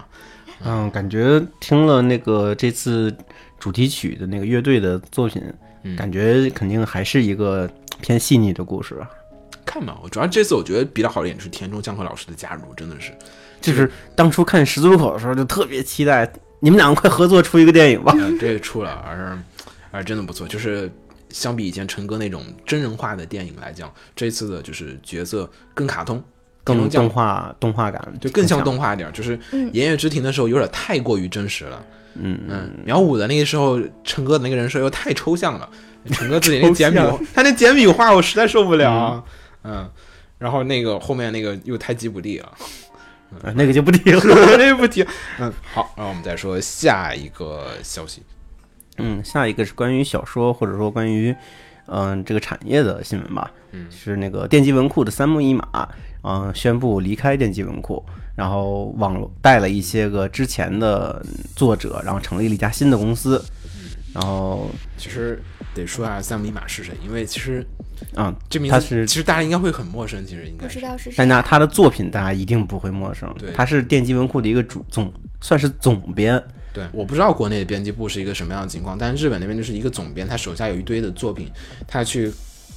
[0.64, 3.14] 嗯，感觉听了那个这次
[3.58, 5.42] 主题曲的那个乐队的作品，
[5.84, 9.08] 嗯感觉肯定还是一个偏细腻的故事啊。
[9.64, 13.12] 看吧，我主要这次我觉得比较好的一点是田中江河老师的加入，真的是，
[13.60, 16.28] 就是当初看十字路口的时候，就特别期待
[16.60, 18.12] 你们两个快合作出一个电影吧。
[18.16, 19.38] 嗯，这个出了，而
[19.90, 20.90] 而真的不错，就是。
[21.30, 26.22] 相比以前陈哥那种真人化的电影来讲，这次的就是角色更卡通，
[26.64, 28.62] 更动画动画感，就更像。
[28.62, 31.84] 动画一点，就是嗯言叶之庭的时候有点太过于真实了。
[32.20, 35.70] 嗯嗯，秒五的那个时候，陈哥的那个人设又太抽象了，
[36.10, 39.24] 陈哥自己那简笔象，他那简笔画我实在受不了啊。
[39.62, 39.88] 嗯，
[40.38, 42.52] 然后那个后面那个又太吉卜力了，
[43.42, 44.20] 呃那个就不提了。
[44.58, 45.06] 那个不提。
[45.38, 48.22] 嗯，好，然后我们再说下一个消息。
[48.98, 51.34] 嗯，下一个是关于小说或者说关于
[51.90, 53.50] 嗯、这个产业的新闻吧。
[53.72, 55.88] 嗯是那个电击文库的三木一马，
[56.22, 63.42] 嗯、宣布离开电击文库，然后网带了一些个之前的作者，然后成立了一家新的公司。
[64.14, 65.40] 然后，其实
[65.74, 67.64] 得说一下三木一马是谁，因为其实
[68.16, 71.28] 嗯，这名字他是其实大家应该会很陌生，其实应该是不知道是谁但。
[71.28, 76.42] 那他的作品大家一定不会陌生对，他是电击文库的一个主总，算是总编。
[76.72, 81.50] 对，我不知道国内的编辑部是一个什么样的情况，但是日本那边就是一个总编，他手下有一堆的作品，
[81.86, 82.32] 他去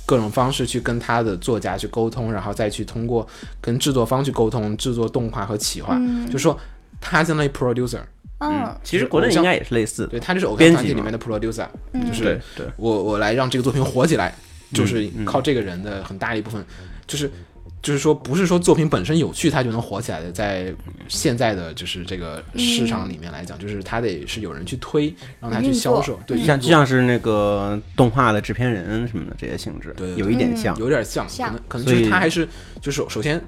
[0.06, 3.28] 各种方式去跟他的作家去沟通，然后再去通过
[3.60, 6.30] 跟制作方去沟通，制作动画和企划，嗯。
[6.30, 6.58] 就说
[7.00, 8.02] 他相当于 producer，
[8.40, 10.10] 嗯其实国内应该也是类似的。
[10.10, 12.06] 对他就是偶像编团体里面的 producer，嗯。
[12.08, 14.34] 就是对对，我我来让这个作品火起来，
[14.74, 16.64] 就是嗯靠这个人的很大一部分，
[17.06, 17.30] 就是
[17.82, 20.74] 就是说不是说作品本身有趣它就能火起来的，在
[21.08, 30.78] 现在的就是这个市场里面来讲，就是它得是有人去推，让它去销售，对，像就像是那个动画的制片人什么的这些性质，对有一点像。
[30.78, 32.48] 有点像，可能可能就是所以他还是
[32.80, 33.42] 就是首先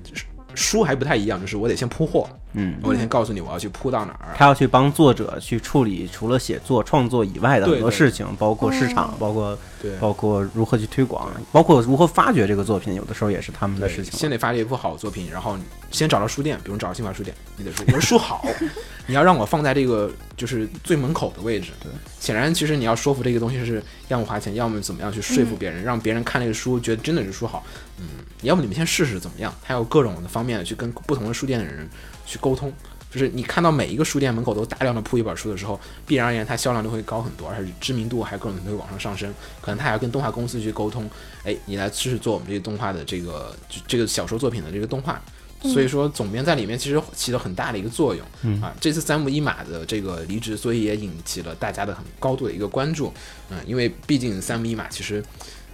[0.55, 9.91] 书还不太一样，就是我得先铺货，嗯，我得先告诉你我要去铺到哪儿，他要去帮作者去处理除了写作、创作以外的很多对对事情，包括市场哦，包括对。
[9.99, 14.11] 包括如何去推广，包括如何发掘这个作品，有的时候也是他们的事情。
[14.13, 15.57] 先得发掘一部好作品，然后
[15.91, 18.45] 先找到书店，比如找到新华书店，你得说我的书好，
[19.05, 21.71] 你要让我放在这个就是最门口的位置。
[21.81, 27.65] 对，显然其实你要说服这个东西是要么花钱，要么怎么样去说服别人，让别人看这个书觉得真的是书好。
[27.99, 28.05] 嗯，
[28.41, 31.87] 要么你们先试试怎么样，他有各种的方面去跟不同的书店的人
[32.25, 32.71] 去沟通。
[33.11, 39.31] 就是你看到每一个书店门口都大量的铺一本书的时候，必然而言它销量就会高很多，而且知名度还各种都会往上上升。
[39.61, 41.07] 可能他还要跟动画公司去沟通，
[41.43, 45.21] 哎，你来试试做我们这个动画的这个这个小说作品的这个动画。
[45.63, 48.73] 所以说，总编在里面其实起了很大的一个作用、啊。
[48.79, 53.13] 这次三木一马的这个离职，所以也引起了大家的很高度的一个关注。
[53.49, 55.23] 嗯，因为毕竟三木一马其实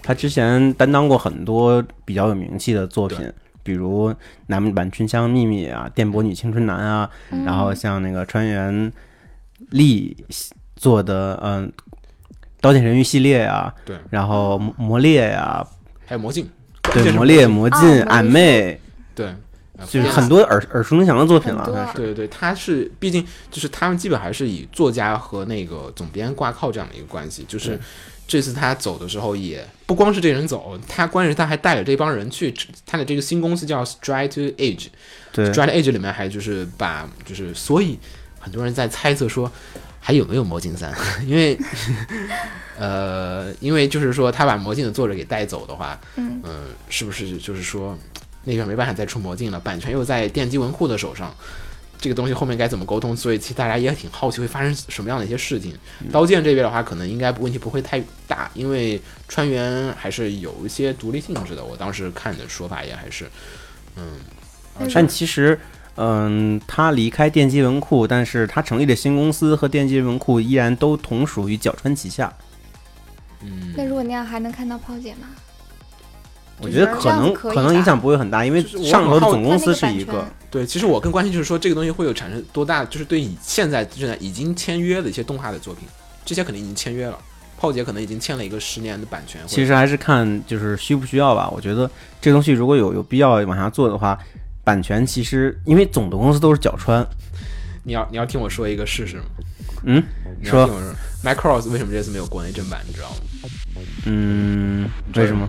[0.02, 3.32] 他之前担当过很多比较有名气的作品，
[3.64, 4.10] 比如
[4.48, 7.10] 《南版春香秘密》啊，《电波女青春男》啊，
[7.46, 8.92] 然后像那个川原
[9.72, 10.16] 丽
[10.76, 11.68] 做的嗯，
[12.62, 15.66] 《刀剑神域》系列啊，对，然后魔魔猎呀、
[16.06, 16.50] 还有魔镜，
[16.82, 18.80] 对，是魔猎、魔啊镜、俺妹，
[19.14, 19.36] 对，呃
[19.88, 21.92] 就是很多耳耳熟能详的作品了。
[21.96, 27.46] 对对对，他是毕竟就是他们基本还是以作家和那个总编挂靠这样的一个关系。
[27.48, 27.80] 就是
[28.28, 32.54] 这次他走的时候，也不光是这人走，他关键是他还带着这帮人去
[32.86, 34.88] 他的这个新公司叫 Stride to Age，
[35.32, 37.98] 对 Stride to Age 里面还就是把就是所以
[38.40, 39.52] 很多人在猜测说
[40.00, 40.94] 还有没有魔镜三，
[41.26, 41.58] 因为
[42.78, 47.98] 呃因为就是说他把魔镜的作者给带走的话，嗯呃是不是就是说
[48.50, 51.34] 那边没办法再出魔镜了，版权又在电击文库的手上。
[52.02, 53.14] 这个东西后面该怎么沟通？
[53.14, 55.76] 所以其实大家也挺好奇会发生什么样的一些事情。
[56.10, 61.62] 刀剑这边的话，可能应该问题不会太大，因为川原还是有一些独立性质的。
[61.62, 63.30] 我当时看的说法也还是，
[63.98, 64.04] 嗯，
[64.94, 65.60] 但其实，
[65.98, 72.34] 嗯，他离开电击文库，但是他成立的新公司和电击文库依然都同属于角川旗下。
[73.42, 75.28] 嗯，那如果那样还能看到炮姐吗？
[76.62, 85.88] 我觉得可能可可能影响不会很大，因为上头的总公司是一个，对，其实我更关心就是说这个东西会有产生多大，就是对以现在正在已经签约的一些动画的作品，
[86.26, 87.18] 这些肯定已经签约了。
[87.58, 91.50] 炮姐可能已经签了一个十年的版权，其实还是看就是需不需要吧。
[91.50, 91.90] 我觉得
[92.22, 94.18] 这东西如果有有必要往下做的话，
[94.64, 97.06] 版权其实因为总的公司都是角川，
[97.84, 99.24] 你要你要听我说一个试试吗？
[99.84, 100.02] 嗯，
[100.42, 103.16] 你要说听我说，Macross 为什么这次没有国内正版，你知道吗？
[104.06, 105.46] 嗯，为什么？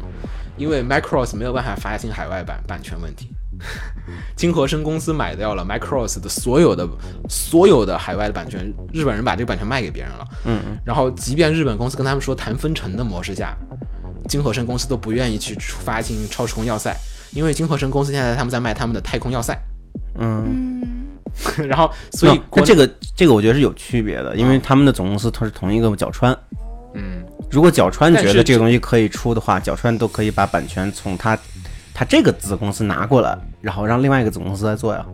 [0.60, 3.30] 因为 Macross 没有办法发行海外版，版权问题。
[4.36, 6.86] 金和生公司买掉了 Macross 的所有的
[7.28, 10.26] 所有的海外的版权，日本人把这个版权卖给别人了。
[10.44, 13.56] 嗯嗯，然后，即便日本公司跟他们说谈分成的模式下，
[14.28, 16.94] 金和生公司都不愿意去发行超时空要塞，
[17.32, 19.54] 因为金和生公司现在他们在卖他们的太空要塞，
[20.18, 20.80] 嗯，
[21.58, 26.36] 嗯， 然后所以那国内那这个这个我觉得是有区别的，因为他们的总公司它是同一个角川。
[26.94, 31.38] 嗯，如果角川觉得这个东西可以出的话，角川都可以把版权从他
[31.92, 35.04] 他这个子公司拿过来，然后让另外一个子公司来做呀，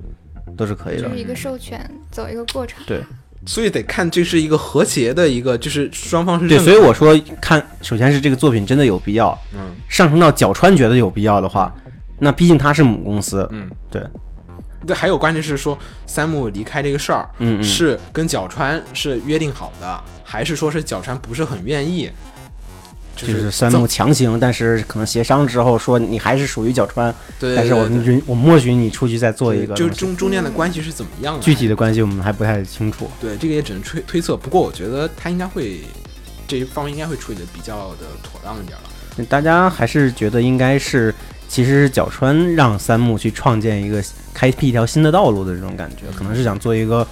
[0.57, 1.03] 都是可以的。
[1.03, 1.09] 就。
[1.09, 2.83] 是一个授权，走一个过程。
[2.87, 3.03] 对。
[3.47, 9.77] 所以得看这是一个和谐的一个，就是双方是对，所以我说看，首先是这个作品真的有必要，嗯。
[9.89, 11.73] 上升到角川觉得有必要的话，
[12.19, 14.03] 那毕竟他是母公司，嗯，对，
[14.85, 17.63] 对，还有关键是说三木离开这个事儿，嗯嗯。
[17.63, 22.11] 是跟角川是约定好的，还是说是角川不是很愿意？
[23.17, 27.11] 就就是三木强行，但是可能协商之后说你还是属于角川，
[27.41, 31.41] 对，对但是我允我默许你出去再做一个就中中间的关系是怎么样的？
[31.41, 33.11] 具体的关系我们还不太清楚。
[33.19, 34.37] 对这个也只能推推测。
[34.37, 35.81] 不过我觉得他应该会
[36.47, 39.25] 这一方面应该会处理的比较的妥当一点了。
[39.31, 41.15] 大家还是觉得应该是，
[41.49, 47.07] 其实是角川让三木去创建一个开辟一条新的道路的这种感觉，可能是想做一个，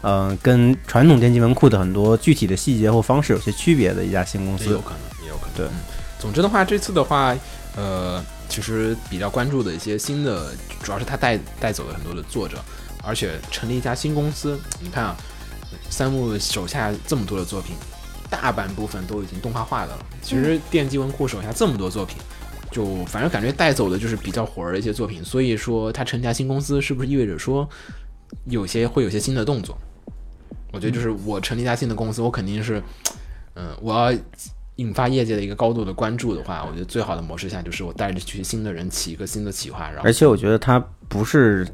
[0.00, 4.66] 呃，跟传统电击文库的很多具体的细节或方式有些区别的一家新公司。
[4.66, 5.54] 也有可能，也有可能。
[5.56, 5.78] 对嗯
[6.18, 7.32] 总之的话，这次的话，
[7.76, 12.58] 呃，其实比较关注的一些新的，主要是他带带走了很多的作者，
[13.04, 14.58] 而且成立一家新公司。
[14.80, 15.16] 你看啊，
[15.88, 17.76] 三木手下这么多的作品，
[18.28, 20.06] 大半部分都已经动画化的了。
[20.20, 22.16] 其实电击文库手下这么多作品。
[22.70, 27.66] 就反正感觉带走的就是比较火热的一些作品，所以说他成立家新公司，是不是意味着说
[28.44, 29.78] 有些会有些新的动作？
[30.72, 32.82] 我觉得就是我成立一家新的公司，我肯定是，
[33.54, 34.18] 嗯，我要
[34.76, 40.78] 引发业界的一个高度的关注的话，我觉得最好的模式下就是我带着去新的人起一个新的企划，然后而且我觉得它
[41.08, 41.66] 不是，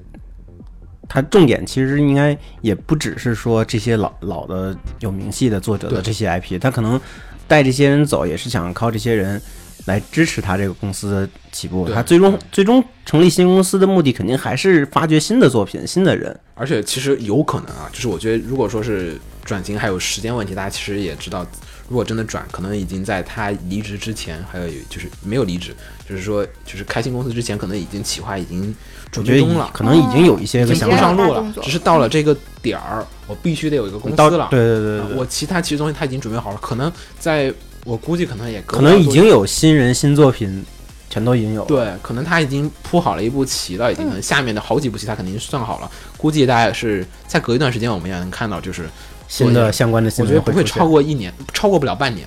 [1.09, 6.98] 它重点其实应该也不只是说这些老老的有名气的作者的这些 IP，他可能
[7.46, 9.40] 带这些人走，也是想靠这些人
[9.87, 11.85] 来支持他这个公司的起步。
[11.87, 16.38] 对他最终最终成立新公司的目的，肯定还是发掘新的作品、新的人。
[16.55, 21.44] 而且其实有可能啊，就是我觉得如果说是转型还有时间问题，大家其实也知道，
[21.88, 25.75] 如果真的转，可能已经在他离职之前，还有就是没有离职，
[26.09, 28.75] 就是说就是开新公司之前，可能已经企划已经
[29.11, 29.68] 准备中了。
[29.73, 34.49] 可能已经有一些已经个想上路了只是到了这个点儿，我必须得有一个公司了。
[34.51, 37.53] 对对对啊对对，我其他其实东西他已经准备好了，可能在
[37.85, 40.64] 我估计可能也可能已经有新人新作品，
[41.11, 41.68] 全都已经有了。
[41.68, 48.88] 对，可能他已经铺好了一步棋了，已经可能下面的好几步棋他肯定算好了，估计大概是再隔一段时间我们也能看到，就是
[49.29, 52.27] 新的相关的新我觉得不会超过一年，超过不了半年，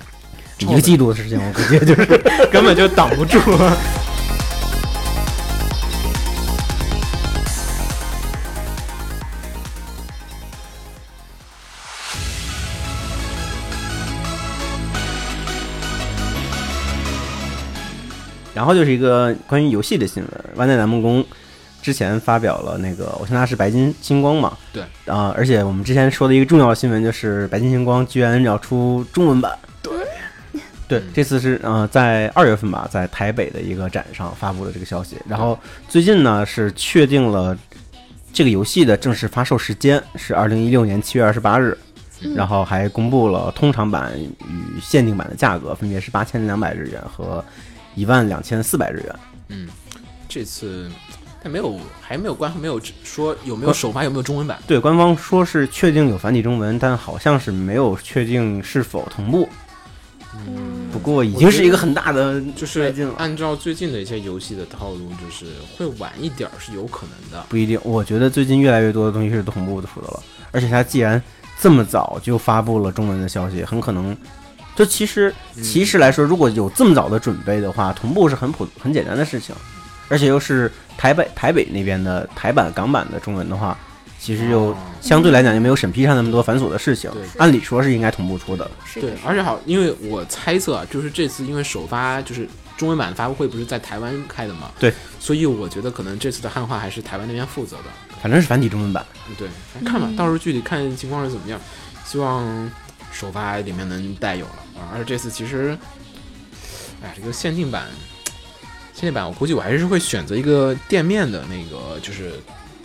[0.58, 2.06] 一个季度的时间，我估计就是
[2.52, 3.38] 根本就挡不住。
[18.54, 21.24] 然后就是一个关于游戏的新闻，万代南梦宫
[21.80, 24.82] 之前发表了那个《偶像大师白金星光》嘛，对。
[25.06, 29.92] 啊、而且我们之前说的一个重要的新闻就是白金星光居然要出中文版，对，
[30.88, 35.58] 对，这次是呃在二月份吧，在台北的一个展上发布了这个消息，然后
[35.88, 37.56] 最近呢是确定了
[38.32, 41.76] 这个游戏的正式发售时间是二零一六年七月二十八日。
[42.34, 47.44] 然后还公布了通常版与限定版的价格，分别是八千两百日元和
[47.98, 49.16] 一万两千四百日元。
[49.48, 49.68] 嗯，
[50.28, 50.90] 这次
[51.42, 59.48] 但没有还没有官方没有说有没有首发有没有中文版，对，官方说是确定有繁体中文，但好像是没有确定是否同步。
[60.46, 62.94] 嗯不过已经是一个很大的就是。
[63.16, 67.46] 按照最近的一些游戏的套路，就是会晚一点儿是有可能的。
[67.48, 71.20] 不一定，我觉得最近越来越多的东西是同步的出的了，而且它既然
[71.60, 74.16] 这么早就发布了中文的消息，很可能，
[74.78, 79.52] 就其实其实来说，如果有这么早的准备的话，同步是很普很简单的事情，
[80.08, 83.76] 而且又是台北台北那边的台版港版的中文的话，
[84.20, 88.70] 其实又哦相对来讲就没有审批上那么多繁琐的事情对，按理说是应该同步出的。
[88.94, 97.84] 对，，而且好，因为我猜测啊，就是这次因为首发就是中文版的发布会不是在台湾开的嘛，对，所以我觉得可能这次的汉化还是台湾那边负责的。
[98.22, 99.04] 反正是繁体中文版。
[99.28, 99.48] 嗯对，
[99.84, 101.60] 看吧，到时候具体看情况是怎么样。
[102.04, 102.70] 希望
[103.18, 105.76] 首发里面能带有了啊，而且这次其实，
[107.02, 107.88] 哎，这个限定版，
[108.94, 112.34] 限定版我估计我还是会选择一个店面的那个就是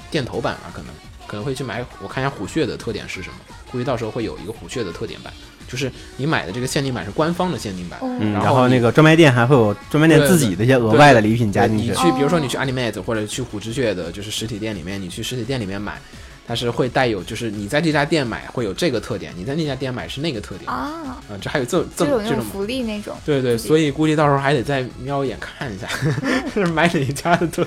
[0.10, 0.88] 店头版吧，可能
[1.28, 3.36] 可能会去买，我看一下虎穴的特点是什么，
[3.72, 5.32] 估计到时候会有一个虎穴的特点版，
[5.68, 8.00] 就是你买的这个限定版是官方的限定版，
[8.34, 11.90] 然后那个专卖店还会有专卖店自己的一些额外的礼品加进去。
[11.90, 16.02] 你去，比如说你去 Animate 或者去虎之穴的，就是实体店里面，你去实体店里面买，
[16.48, 20.70] 它是会带有，就是你在这家店买会有这个特点，你在那家店买是那个特点。
[20.70, 22.44] 啊、啊，这还有这这这种这种。
[22.44, 25.88] 福利那种，对对，所以估计到时候还得再瞄一眼看一下，
[26.54, 27.64] 是买哪一家的特。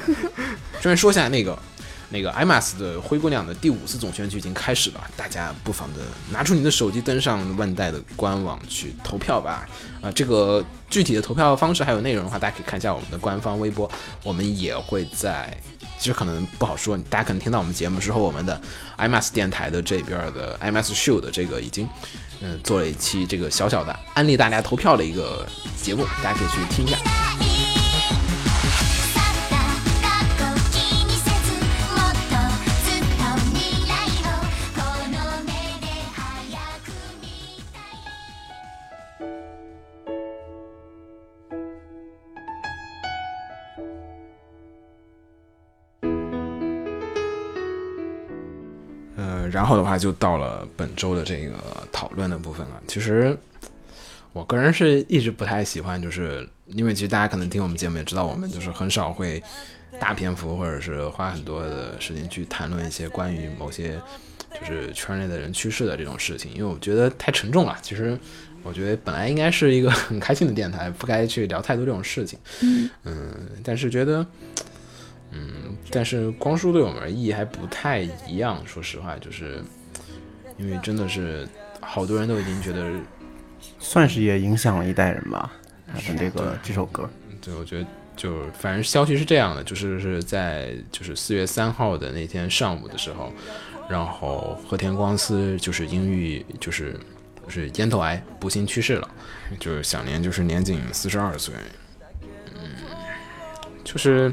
[0.80, 1.58] 顺便说一下那个。
[2.08, 9.68] 那个 IMAX 的灰姑娘的第五次总选举已经开始了，大家不妨的拿出你的手机，登上万代的官网去投票吧。
[10.00, 13.90] 啊、这个具体的投票方式还有内容的话，大家可以看一下我们的官方微博，
[14.22, 15.52] 我们也会在，
[15.98, 18.60] 其实可能不好说，大家可能听到我们节目之后，我们的
[18.98, 21.88] IMAX 电台的这边的 IMAX Show 的这个已经，
[22.40, 25.46] 嗯、做了一期这个小小的安利大家投票的一个
[25.82, 27.45] 节目，大家可以去听一下。
[49.56, 51.54] 然后的话就到了本周的这个
[51.90, 52.82] 讨论的部分了。
[52.86, 53.34] 其实
[54.34, 59.42] 我个人是一直不太喜欢，就是因为其实大家可能听我们节目也知道，我们就是很少会
[59.98, 63.98] 大篇幅或者是花很多的时间去谈论一些关于某些
[64.60, 67.74] 就是圈内的人去世的这种事情，因为我觉得太沉重了。
[67.80, 68.18] 其实
[68.62, 72.38] 我觉得本来应该是一个很开心的电台，不该去聊太多这种事情。
[73.04, 73.32] 嗯
[73.64, 74.26] 但是觉得。
[75.36, 79.62] 嗯，但是光叔对我们而意还不太一样，说实话，就是
[80.56, 81.46] 因为真的是
[81.80, 82.90] 好多人都已经觉得
[83.78, 85.52] 算是也影响了一代人吧。
[86.18, 87.08] 这个这首歌，
[87.40, 93.32] 对，我觉得就反正消息是这样的，就是是在就是四月三号的那天上午的时候，
[93.88, 96.98] 然后和田光司就是因遇就是
[97.44, 99.08] 就是咽头癌不幸去世了，
[99.60, 101.54] 就是享年就是年仅四十二岁。
[102.54, 102.68] 嗯，
[103.84, 104.32] 就是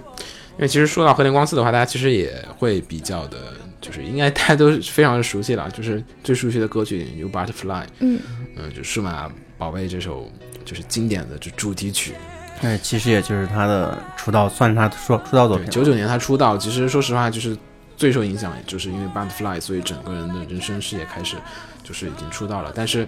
[0.57, 3.37] 因为其实说到和田光司的话，大家其实也会比较的，
[3.81, 8.19] 就是应该大家都非常的熟悉了，就是最熟悉的歌曲有《Butterfly》，嗯
[8.55, 10.31] 嗯，就数码宝贝这首
[10.63, 12.13] 就是经典的就主题曲。
[12.61, 15.71] 哎，其实也就是他的出道，算是他说出出道作品了。
[15.71, 17.57] 九九年他出道，其实说实话就是
[17.97, 21.35] 最受影响，也就是因为 Butterfly，所以整个人的人生事业开始
[21.83, 22.71] 就是已经出道了。
[22.73, 23.07] 但是，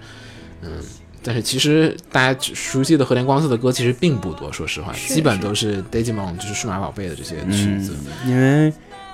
[0.62, 0.72] 嗯，
[1.26, 7.96] 但是其实大家熟悉的和田光司的歌其实并不多，说实话，基本都是 Digimon，就是数码宝贝的这些曲子。
[8.24, 8.72] 嗯，因为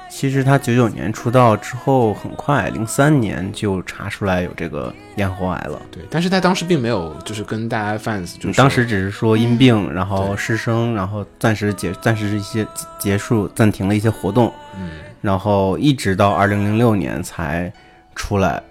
[0.09, 5.81] 其实他九九年出道之后，很快零三年就查出来有这个咽喉癌了。
[5.89, 12.67] 对，但是他当时并没有就是跟大家 fans 就是当时只是说因病，然后失声，然后暂时结暂时一些
[12.99, 14.89] 结束暂停了一些活动，嗯，
[15.21, 17.71] 然后一直到二零零六年才
[18.15, 18.61] 出来。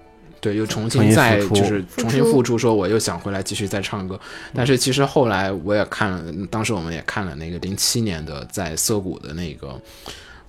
[0.40, 4.18] 对，又重重新新再就是重新复出，说我又想回来继续再唱歌。
[4.54, 9.78] 但是其实后来我也看了，当时我们也看了那个零七年的在涩谷的那个，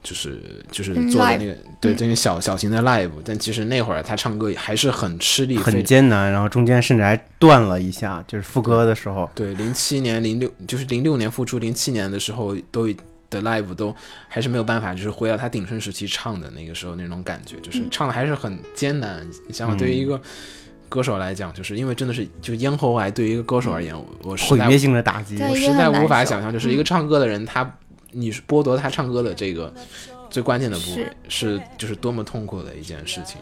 [0.02, 0.40] 就是
[0.72, 9.30] 就是嗯做的那个对这个小小型的 live，但其实那会儿他唱歌也还是很吃力，很艰难，然后中间甚至还断了一下，就是副歌的时候。
[9.36, 12.96] 对，零七年、零六就是零六年复出，零七年的时候都已
[13.32, 13.96] 的 live 都
[14.28, 19.28] 还是没有办法，就是回到他鼎盛时期唱的那个时候那种感觉，就是唱的还是很艰难。
[19.48, 20.22] 你想想，对于一个
[20.88, 27.80] 歌手来讲，就是因为真的是就咽喉癌，对于一个歌手而言，我我实在毁灭性的打击，我实在无法想象，就是一个唱歌的人，他
[28.12, 29.74] 你是剥夺他唱歌的这个
[30.30, 33.40] 最关键的部位是，是就是多么痛苦的一件事情。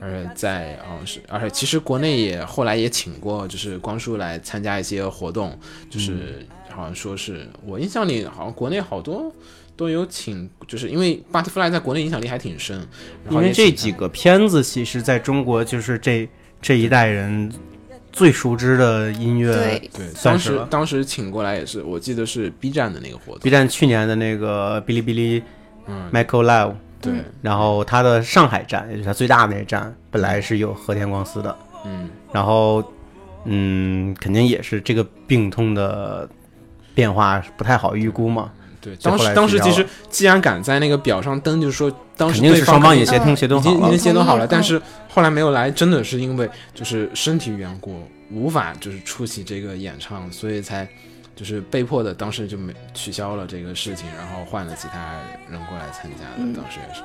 [0.00, 5.58] 而且在啊、是，而且其实国内也后来也请过，就是光叔来参加一些活动，
[5.90, 6.46] 就是
[6.78, 9.32] 好像说是我印象里好像国内好多
[9.76, 12.78] 都有请，就是因为 Butterfly 在国内影响力还挺深，
[13.24, 16.28] 然因为这几个片子其实在中国就是这
[16.62, 17.52] 这一代人
[18.12, 19.52] 最熟知的音乐。
[19.52, 25.42] 对，对当算是了时当时请过来也是，我记得是 B 站的那个活动 B 站去年的那个哔哩哔哩
[25.88, 27.12] 嗯 Michael Live，对，
[27.42, 32.08] 然后他的上海站，也就是他最大的那个站，本来是有和田光司的，嗯。
[32.32, 32.84] 然后
[33.44, 36.28] 嗯，肯定也是这个病痛的
[36.98, 43.98] 变化不太好预估嘛，对，当时当时其实既然敢在那个表上登，就是说当时肯定是双方也协同嗯协同好了已经已经。
[44.00, 50.88] 协同好了，但是后来没有来，真的是因为就是身体缘故，无法就是出席这个演唱，所以才
[51.36, 55.12] 就是被迫的，当时就没取消了这个事情，然后换了其他
[55.48, 57.00] 人过来参加的，嗯当时也是。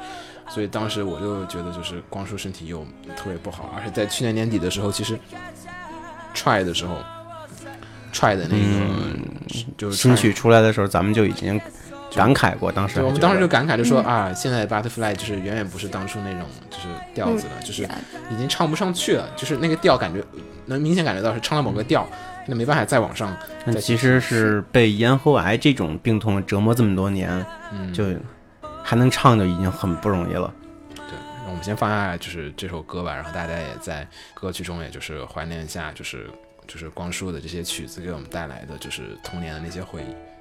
[0.49, 2.83] 所以当时我就觉得，就是光叔身体又
[3.15, 5.19] 特别不好，而且在去年年底的时候，其实
[6.33, 6.97] try 的时候
[8.13, 11.59] ，try 的那个、就是新曲出来的时候，咱们就已经
[12.15, 17.83] 感慨过，当时，我们当时就感慨就说、啊，现在 Butterfly 就是远远不是当初那种就是调子了，就是
[18.29, 20.23] 已经唱不上去了，就是那个调感觉
[20.67, 22.07] 能明显感觉到是唱了某个调，
[22.47, 23.35] 那没办法再往上。
[23.65, 28.05] 那其实是被咽喉癌这种病痛折磨这么多年，嗯，就
[28.83, 30.53] 还能唱就已经很不容易了。
[30.93, 36.29] 对，那我们先放下就是这首歌吧，然后大家也在歌曲中也就是怀念一下，就是
[36.67, 40.32] 就是光叔的这些曲子给我们带来的就是童年的那些回忆。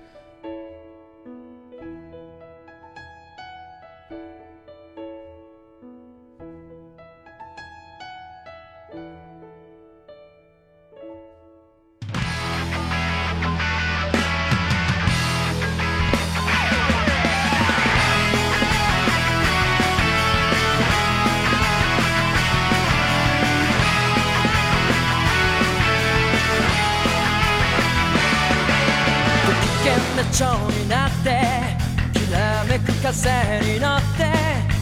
[30.33, 31.43] 蝶になって
[32.19, 33.11] きらめく風
[33.61, 34.33] に乗って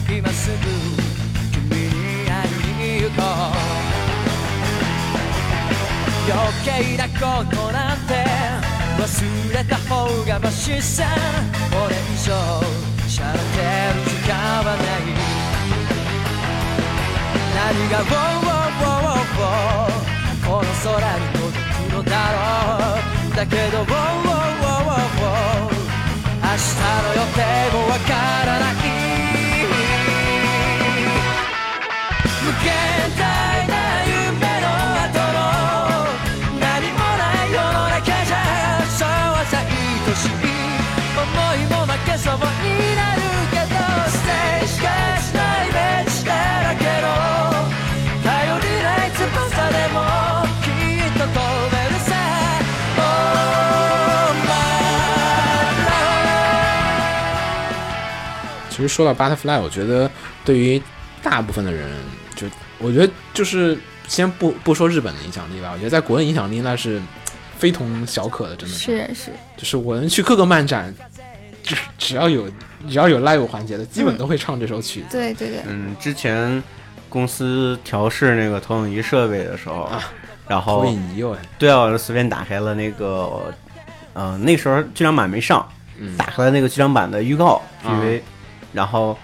[0.09, 0.55] 今すぐ
[1.51, 3.25] 君に会いに行こう。
[6.31, 8.11] 余計なことなんて
[8.97, 9.03] 忘
[9.53, 11.03] れた方がマシさ。
[11.69, 12.31] これ以上
[13.09, 13.43] しゃれて
[13.93, 14.33] る時間
[14.63, 15.03] はない。
[17.55, 19.99] 何が「ウォーウォーウォーウォー
[20.47, 22.39] この空に届くのだろ
[23.33, 23.35] う。
[23.35, 24.70] だけど「ウォーウォーウォー
[25.21, 25.33] 明日
[27.03, 28.11] の予定もわか
[28.45, 29.00] らない。
[58.81, 60.09] 其实说到 Butterfly，我觉得
[60.43, 60.81] 对于
[61.21, 61.87] 大部分的人，
[62.35, 62.47] 就
[62.79, 63.77] 我觉得就是
[64.07, 66.99] 先不不说日本的影响力吧，我觉得在国内影响力那是
[67.59, 70.91] 非同小可的，真的是是，就是我能去各个漫展，
[71.61, 72.49] 就是只要有
[72.89, 75.07] 只要有 live 环节的，基本都会唱这首曲子。
[75.11, 76.63] 对对对，嗯，之前
[77.07, 80.01] 公司调试那个投影仪设备的时候，啊
[80.47, 83.53] 然投影仪哟，对啊，我就随便打开了那个，
[84.13, 85.63] 呃，那时候剧场版没上，
[85.99, 86.17] 嗯。
[86.17, 88.01] 打开了那个剧场版的预告啊。
[88.01, 88.21] PV，、
[88.73, 89.17] 然后，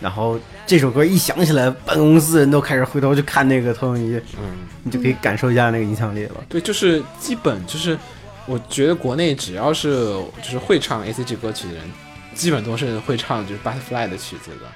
[0.00, 6.34] 然后这首歌一响起来，办公室人都开始回头去看那个投影仪，嗯，你就可以感受一下那个影响力了。
[6.48, 7.98] 对，就是基本就是，
[8.46, 11.84] 我觉得国内只要是就是会唱 A C G 歌曲的人，
[12.34, 14.66] 基本都是会唱就是 Butterfly 的曲子的。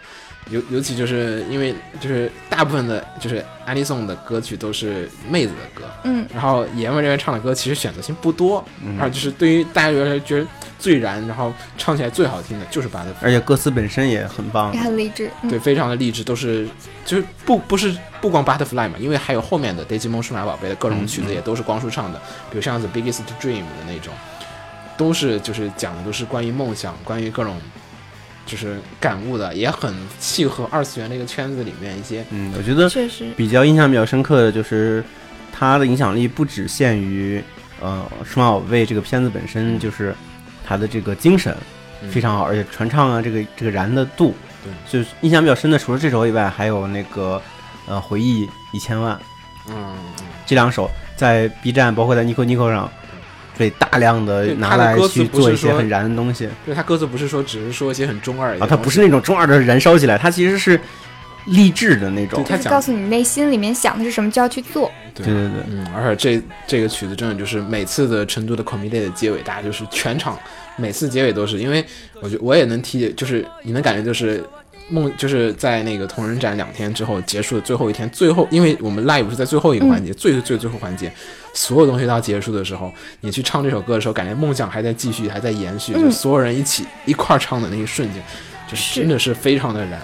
[0.51, 10.47] 尤尤其就是因为就是大部分的就是安利颂的歌曲都是妹子的歌，嗯，然后爷们这边唱的歌其实选择性不多，嗯而就是对于大家觉得觉得
[10.79, 13.15] 最燃，然后唱起来最好听的就是 Butterfly。
[13.23, 15.31] 而且歌词本身也很棒也，很励志。
[15.43, 16.69] 嗯对，非常的励志，都是
[17.07, 22.19] 就是不不是不光 Butterfly 嘛，因为还有后面的 Digimon 数码宝贝的各种曲子也都是光叔唱的，
[22.51, 24.13] 比如像 The Biggest Dream 的那种，
[24.97, 27.57] 都是就是讲的都是关于梦想，关于各种
[28.45, 35.03] 就是感悟的，也很契合二次元这个圈子里面一些嗯，我觉得确实，比较印象比较深刻的就是
[35.53, 37.43] 它的影响力不只限于
[37.81, 40.15] 呃《数码宝贝》这个片子本身，就是
[40.67, 41.57] 它的这个精神
[42.03, 42.11] 嗯。
[42.11, 44.35] 非常好，而且传唱啊这个这个燃的度，
[44.65, 47.41] 对，就是印象比较深的，除了这首以外，还有那个
[47.87, 49.19] 呃回忆一千万。
[49.69, 49.75] 嗯
[50.21, 50.27] 嗯。
[50.45, 52.91] 这两首在 B 站包括在 Nico Nico 上
[53.57, 60.81] 被大量的拿来去不是说做一些很燃的东西对他歌词不是说只是说一些很中二的啊，他不是那种中二的燃烧起来，他其实是
[61.47, 64.91] 励志的那种，他告诉你内心里面想的是什么就要去做。
[65.13, 65.63] 对对对对。
[65.71, 70.39] 嗯，而且这这个曲子真的就是每次的成都的 comedy 的结尾，大家就是全场
[70.77, 71.85] 每次结尾都是，因为
[72.21, 74.43] 我觉我也能体解，就是你能感觉就是
[74.93, 81.13] 梦就是在那个同人展两天之后结束的最后一天，最后因为我们 live 是在最后一个环节，最最最最后环节，
[81.55, 88.23] 所有东西都要结束的时候，你去唱这首歌的时候，感觉梦想还在继续，还在延续，就所有人一起一块儿唱的那一瞬间，
[88.69, 90.01] 就是真的是非常的燃。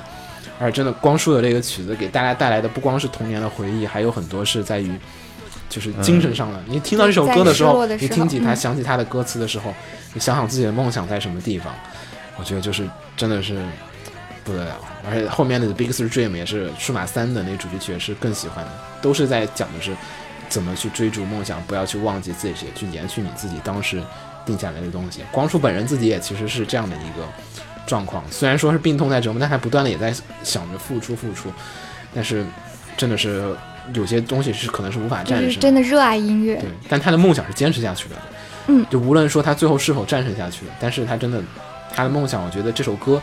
[0.61, 4.91] 而真的光叔的这个曲子给大家带来的不光是童年的回忆，还有很多是在于
[5.69, 6.61] 就是精神上的。
[6.67, 8.57] 你听到这首歌的时候，你听起它，嗯。
[8.57, 9.73] 想起它的歌词的时候，
[10.15, 11.73] 你想想自己的梦想在什么地方，
[12.37, 12.83] 我觉得就是
[13.17, 13.63] 真的是
[14.53, 14.77] 不得了。
[15.09, 18.71] 而且后面的《Big Three Dream》也是数码三的那主题曲，也是更喜欢的，
[19.01, 19.95] 都是在讲的是
[20.49, 24.03] 怎么去追逐梦想，不要去忘记自己，去延续你自己当时
[24.45, 25.21] 定下来的东西。
[25.31, 27.27] 光叔本人自己也其实是这样的一个
[27.87, 31.53] 状况，虽然说是病痛在折磨，但他不断的也在想着付出付出，
[32.15, 32.45] 但是
[32.97, 33.55] 真的是
[33.95, 35.53] 有些东西是可能是无法战胜的。
[35.53, 38.17] 是真的热爱音乐对，，但他的梦想是坚持下去的。
[38.67, 41.43] 嗯，就无论说他最后是否战胜下去，但是他真的
[41.91, 43.21] 他的梦想，我觉得这首歌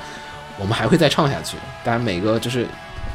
[0.60, 1.58] 我们还会再唱下去。
[1.84, 2.66] 当然，每个就是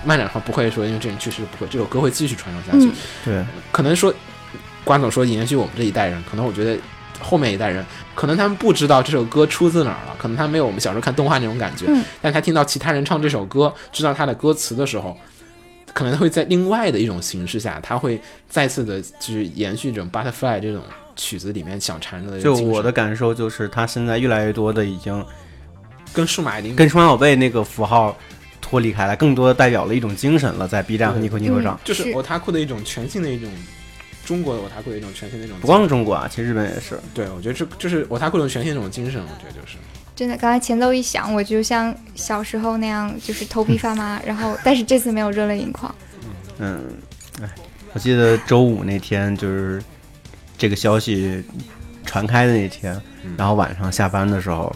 [0.05, 0.28] 慢点。
[0.28, 2.93] 话不会说因为这人去世不会，这首歌会继续传承下去。
[2.93, 4.12] 嗯对，可能说
[4.84, 6.78] 关总说延续我们这一代人，可能我觉得
[7.20, 7.84] 后面一代人，
[8.14, 15.16] 可能他们不知道这首歌出自哪儿了，可能他没有我们小时候看动画那种感觉，嗯但他听到其他人唱这首歌，知道他的歌词的时候。
[15.93, 18.18] 可能会在另外的一种形式下，他会
[18.49, 20.80] 再次的，就是延续这种 butterfly 这种
[21.16, 25.26] 曲子里面想缠着的就我的感受就是，他现在越来越多的已经
[26.12, 28.16] 跟数码跟数码宝贝那个符号
[28.61, 31.28] 脱离开来，更多的代表了一种精神了，在 B 站和对。
[31.28, 31.78] Nico Nico 上。
[31.84, 32.14] 就是是。
[32.14, 33.48] otaku 的一种全新的一种
[34.24, 36.98] 中国的 otaku 的一种全新的一种，不光是中国啊，其实日本也是。
[37.14, 39.76] 对我觉得这就是 otaku 的一种全新一种精神，我觉得就是。
[40.14, 45.94] 真的，刚才前奏一响，我就像小时候那样，就是头皮发麻，然后但是这次没有热泪盈眶。
[46.58, 46.78] 嗯，
[47.40, 47.48] 哎，
[47.94, 49.82] 我记得周五那天就是
[50.58, 51.42] 这个消息
[52.04, 53.00] 传开的那天，
[53.38, 54.70] 然后晚上下班的时候，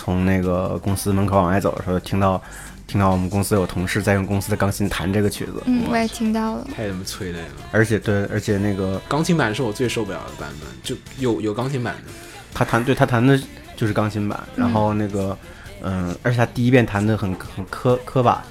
[0.00, 2.42] 从那个公司门口往外走的时候，听到
[2.86, 6.66] 听到我们公司有同事在用公司的钢琴弹这个曲子，嗯，我也听到了。
[6.74, 7.48] 太他妈催泪了。
[7.70, 12.10] 而且对，而且那个钢琴版是我最受不了的版本，就有有钢琴版的，
[12.54, 13.38] 他弹对他弹的
[13.76, 15.36] 就是钢琴版，然后那个
[15.82, 18.42] 嗯，而且他第一遍弹的很很磕磕巴，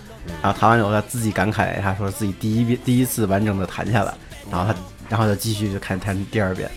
[0.44, 4.14] 然后弹完以后他自己感慨，他说自己第一遍第一次完整的弹下来，
[4.52, 4.80] 然后他
[5.10, 6.70] 然后就继续就看弹第二遍。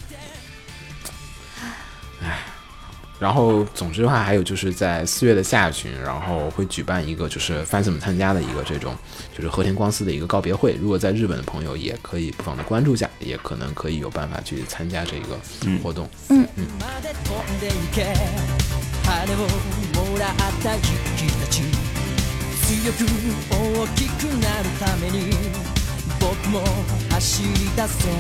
[3.22, 8.96] 然后，总之的话，还有就是在四月的下旬，然后会举办一个就是 Fansum 参加的一个这种
[9.36, 10.78] 就是和田光司的一个告别会。
[10.80, 15.36] 如果在日本的朋友也可以不妨的关注一下，也可能可以有办法去参加这个
[15.82, 16.08] 活动。
[16.30, 18.06] まで飛んで行け
[19.04, 19.38] 羽を
[19.98, 20.82] もらった勇
[21.18, 21.64] 気たち
[22.68, 23.02] 強く
[23.50, 25.34] 大きくなるために
[26.20, 26.62] 僕も
[27.10, 28.12] 走り出そう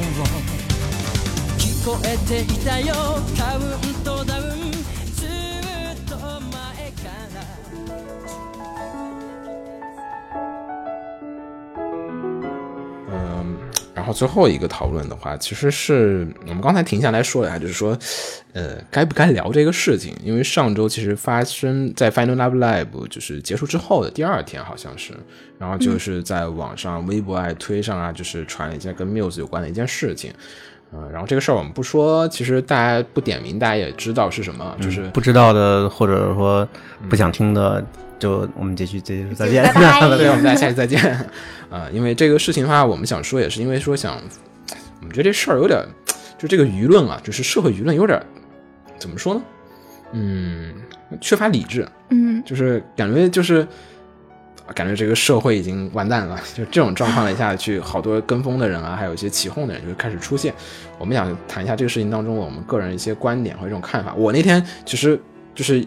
[1.60, 2.96] 聞こえていたよ
[3.38, 3.64] カウン
[4.04, 4.26] ト
[14.13, 17.99] 最后一个讨论的话，其实是我们刚才停下来说一下，就是说，
[18.53, 20.15] 呃，该不该聊这个事情？
[20.23, 25.13] 因为上周其实发生在 Final Love Live 就是结束之后的第二天，好像是，
[25.59, 30.33] 然后就是在网上、微博啊、推上啊，就是传了一件跟 Muse 有关的一件事情。
[30.95, 36.69] 嗯、然后这个事儿我们不说，其实大家不点名，大家也知道是什么，就是不知道的或者说
[37.09, 37.83] 不想听的，
[38.23, 39.65] 就我们这期，这期再见。
[39.75, 41.03] 拜拜 对，我们大家下期再见。
[41.69, 44.17] 啊、 因为这个事情的话，我们想说也是因为说想，
[45.01, 45.85] 我们觉得这事儿有点，
[46.39, 48.23] 就这个舆论啊，就是社会舆论有点
[48.97, 49.43] 怎么说呢？
[50.13, 50.73] 嗯，
[51.21, 53.67] 缺乏理智，嗯就是感觉就是。
[54.77, 60.55] 感觉这个社会已经完蛋了， 就这种状况了下去，好多跟风的人啊，还有一些起哄的人就会开始出现。
[60.99, 64.15] 我们想谈一下这个事情当中我们个人一些观点和这种看法。
[64.15, 65.21] 我那天其实
[65.55, 65.87] 就是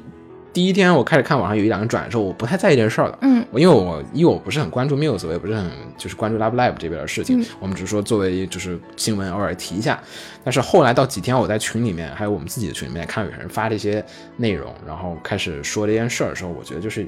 [0.55, 3.19] 第一天我开始看网上有一两个转的时候，我不太在意这个事儿了。
[3.23, 10.01] 嗯我因为我因为我不是很关注 Muse，我也不是很就是关注 Love Live 这边的事情，嗯我们只是说作为就是新闻偶尔提一下。
[10.45, 14.01] 但是后来到几天，我在群里面还有我们自己的群里面看有人发这些
[14.37, 17.01] 内容，然后开始说这件事儿的时候，我觉得就是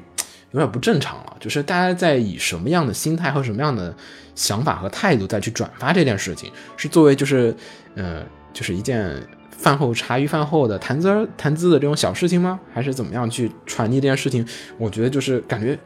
[0.51, 1.37] 有点不正常了。
[1.39, 3.95] 就是大家在以什么样的心态和什么样的
[4.35, 7.55] 想法和态度再去转发这件事情，是作为就是
[7.95, 8.21] 呃
[8.51, 9.15] 就是一件
[9.57, 12.59] 饭后茶余饭后的谈资谈资的这种小事情吗？
[12.73, 14.47] 还是怎么样去传递这件事情？
[14.77, 15.77] 我觉得就是感觉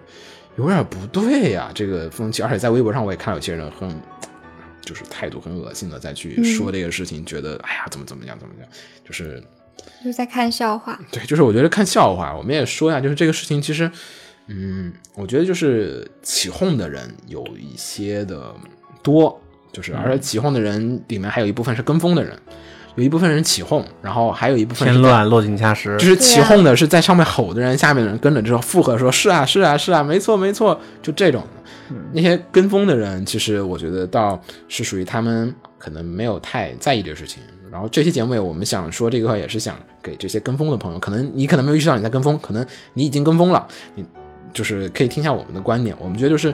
[0.57, 2.43] 有点不对呀、这个风气。
[2.43, 3.89] 而且在微博上我也看到有些人很。
[4.83, 8.67] 就是态度很恶心的再去说这个事情，觉得哎呀怎么怎么样怎么样，
[9.05, 9.41] 就是
[10.03, 10.99] 就在看笑话。
[11.11, 13.89] 对，就是我觉得看笑话，我们也说一下，就是这个事情其实，
[14.47, 18.53] 嗯，我觉得就是起哄的人有一些的
[19.03, 19.39] 多，
[19.71, 22.37] 就是而且起哄的人里面还有一部分是跟风的人，
[22.95, 25.97] 有一部分人起哄，然后还有一部分添乱，落井下石。
[25.97, 31.43] 就是起哄的是在上面吼的人，下面的人跟着之后附和说：“是啊，是啊，是啊，没错，没错。”就这种。
[32.13, 34.39] 那些跟风的人，其实我觉得倒
[34.69, 37.43] 是属于他们可能没有太在意这个事情。
[37.69, 44.05] 然后这期节目我们想说这个话，也是想给这些跟风的朋友，可能你可能没有意识到你在跟风，可能你已经跟风了，你
[44.53, 45.93] 就是可以听一下我们的观点。
[45.99, 46.53] 我们觉得就是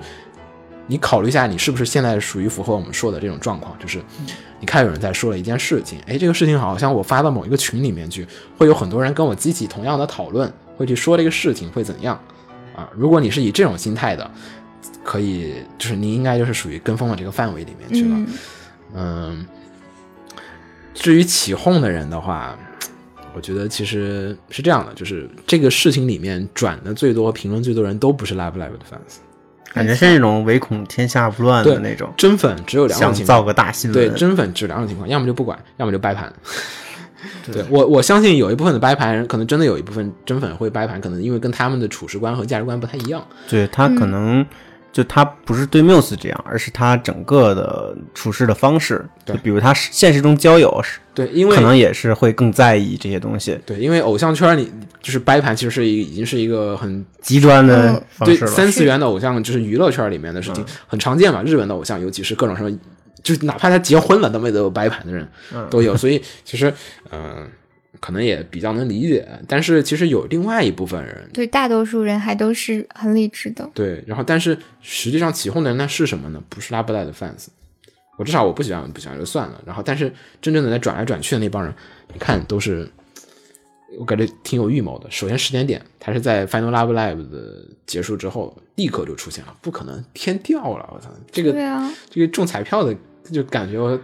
[0.87, 4.01] 你考虑一下，你是不是现在属于符合我们说的这种状况，就是
[4.59, 8.25] 你看有人在说了一件事情，哎，这个事情好像我发到某一个群里面去，
[8.57, 12.19] 会有很多人跟我激起同样的讨论，会去说这个事情会怎样
[12.75, 12.89] 啊？
[12.95, 14.31] 如果你是以这种心态的，
[15.03, 18.15] 可以就是你应该就是属于跟风的这个范围里面去了。
[18.17, 18.27] 嗯
[18.95, 19.45] 嗯，
[20.93, 22.57] 至于起哄的人的话，
[23.35, 29.17] 我觉得其实是这样的，就是这个事情里面转的最多、评论最多人都不是 Live Live 的 fans，
[29.77, 34.09] 感觉是那种唯恐天下不乱的那种，真粉只有两种情况，造个大新闻。
[34.09, 36.31] 对，真粉只有两种情况，要么就不管，要么就掰盘。
[37.45, 37.63] 对。
[37.69, 43.25] 我，我相信有一部分的掰盘人，可能真的有一部分真粉会掰盘，可能因为跟他们的处事观和价值观不太一样。
[43.49, 44.45] 对他可能
[44.97, 49.05] 就他不是对 Muse 这样，而是他整个的处事的方式。
[49.23, 58.51] 对就比如他现实中交友是对，因为可能也是会更在意这些东西，对，因为偶像圈里就是掰盘，其实是一已经是一个很极端的嗯对方式了。
[58.51, 61.43] 三次元的偶像，就是娱乐圈里面的事情，很常见嘛。
[61.43, 62.75] 日本的偶像，尤其是各种什么，
[63.21, 65.27] 就是哪怕他结婚了，都没都有掰盘的人，
[65.69, 65.95] 都有。
[65.95, 66.73] 所以其实，
[67.11, 67.47] 嗯、
[67.99, 69.27] 可能也比较能理解。
[69.47, 73.69] 但是其实有另外一部分人，对，大多数人还都是很理智的。
[73.73, 76.41] 对，然后但是实际上起哄的人那是什么呢？
[76.49, 77.47] 不是拉布赖的 fans。
[78.17, 79.61] 我至少我不喜欢，不喜欢就算了。
[79.63, 81.71] 然后，但是真正的在转来转去的那帮人，
[82.11, 82.89] 你看都是，
[83.99, 85.11] 我感觉挺有预谋的。
[85.11, 91.11] 首先时间点，他是在 Final Love Live 的结束之后，立刻就出现了，不可能天掉了，我操！
[91.31, 92.95] 这个对啊，这个中彩票的
[93.31, 93.99] 就感觉我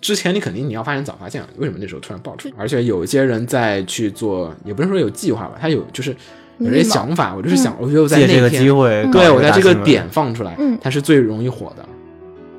[0.00, 2.54] 之前你肯定你要发现早发现了，为什么那时候突然爆出来？
[2.56, 6.16] 而且有一些人在去做，也不是说有计划吧，他有就是
[6.58, 11.86] 有这些想法，我就是想，我觉得我在借这个机会对我在这个点放出来，嗯它是最容易火的，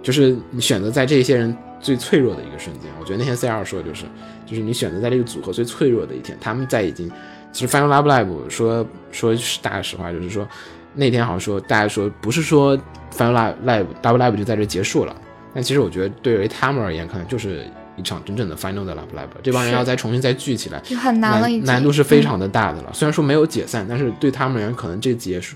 [0.01, 2.91] 就是你选择在这些人最脆弱的一个瞬间。
[2.99, 4.05] 我觉得那天 C 二说的就是，
[4.45, 7.11] 就是你选择在这个组合最脆弱的一天，他们在已经，
[7.51, 10.47] 其实 Final Love Live 说说是大概实话，就是说，
[10.93, 12.77] 那天好像说大家说不是说
[13.15, 15.15] Final Live Live Double Live 就在这结束了，
[15.53, 22.91] 但其实我觉得对于他们而言，可能就是一场真正的 Final 的 Live Live，这帮人要再重新再聚起来，就很难了，难度是非常的大的了。
[22.93, 25.55] 虽然说没有解散，但是对他们而言，可能这结束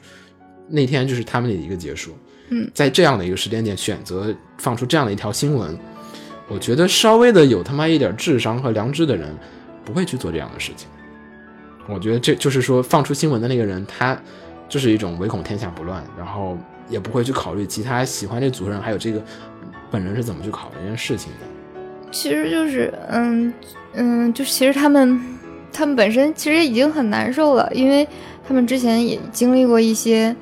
[0.69, 2.15] 那天就是他们的一个结束。
[2.49, 5.77] 嗯，在这样的一个时间点选择放出这样的一条新闻，
[6.47, 9.35] 我觉得稍微的有他妈一点智商和良知的人
[9.83, 10.87] 不会去做这样的事情。
[11.89, 14.17] 我觉得这就是说放出新闻的那个人，他
[14.69, 16.57] 就是一种唯恐天下不乱，然后
[16.89, 19.21] 也不会去考虑其他喜欢这组合人还有这个
[19.91, 22.09] 本人是怎么去考虑这件事情的。
[22.11, 23.53] 其实就是，嗯
[23.93, 25.19] 嗯，就是其实他们
[25.73, 28.07] 他们本身其实已经很难受了，因为
[28.47, 30.33] 他们之前也经历过一些，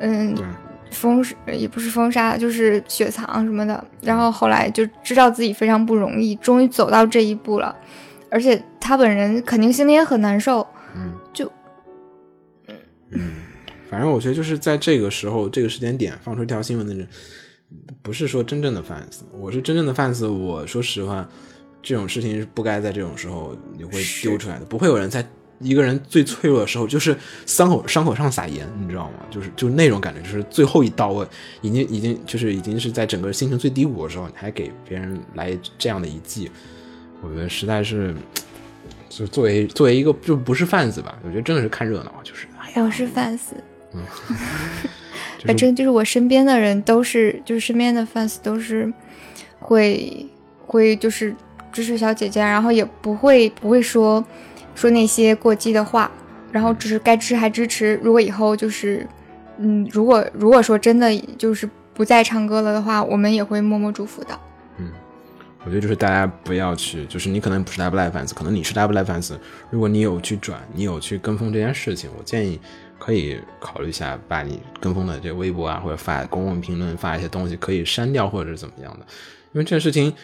[0.00, 0.44] 嗯对，
[0.90, 7.74] 封也不是封杀，就是雪藏什么的，然后后来就知道自己非常不容易，终于走到这一步了，
[8.28, 11.50] 而且他本人肯定心里也很难受，嗯，就
[13.10, 13.30] 嗯，
[13.88, 17.06] 反正我觉得就是在这个时候这个时间点放出一条新闻的人，
[18.02, 20.28] 不是说真正的 fans，我是真正的 fans。
[20.30, 21.28] 我说实话，
[21.82, 25.26] 这种事情是不该在这种时候你会丢出来的，不会有人在
[25.60, 27.16] 一个人最脆弱的时候，就是
[27.46, 29.18] 伤口伤口上撒盐，你知道吗？
[29.30, 31.28] 就是就是那种感觉，就是最后一刀，我
[31.60, 36.50] 已经已经就是已经是在整个心情最低谷的时候，你还给别人来这样的一记，
[37.20, 38.14] 我觉得实在是。
[39.14, 43.40] 就作为作为一个就不是 fans 吧，我觉得真的是看热闹，就是哎呀，我是 fans，
[43.92, 44.88] 就是
[45.44, 48.92] 反正就是我身边的人都是，就是身边的 fans 都是
[49.58, 50.26] 会
[50.66, 51.34] 会就是
[51.72, 54.24] 支持小姐姐，然后也不会不会说
[54.74, 56.10] 说那些过激的话，
[56.50, 57.98] 然后只是该支持还支持。
[58.02, 59.06] 如果以后就是
[59.58, 64.38] 嗯，如果如果说真的就是不再唱歌了的话，我们也会默默祝福的。
[65.64, 69.34] 我觉得就是大家不要去，就是你可能不是 Double Live fans，可能你是 Double Live fans，
[69.70, 72.60] 如果你有去转，你有去跟风这件事情，我建议
[73.04, 79.04] 可以考虑一下，把你跟风的这微博啊，或者发公共评论发一些东西可以删掉，或者是怎么样的。
[79.52, 80.14] 因为这件事情，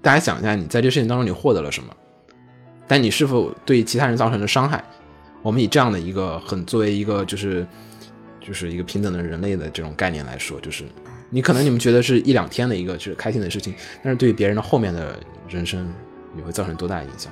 [0.00, 1.94] 大家想一下，你在这事情当中你获得了什么，
[2.88, 4.82] 但你是否对其他人造成了伤害？
[5.42, 7.66] 我们以这样的一个很作为一个就是
[8.40, 10.84] 就是一个平等的人类的这种概念来说，就是
[11.28, 15.92] 你可能你们觉得是一两天的一个就是开心的事情，但是对于别人的后面的人生，
[16.34, 17.30] 你会造成多大的影响？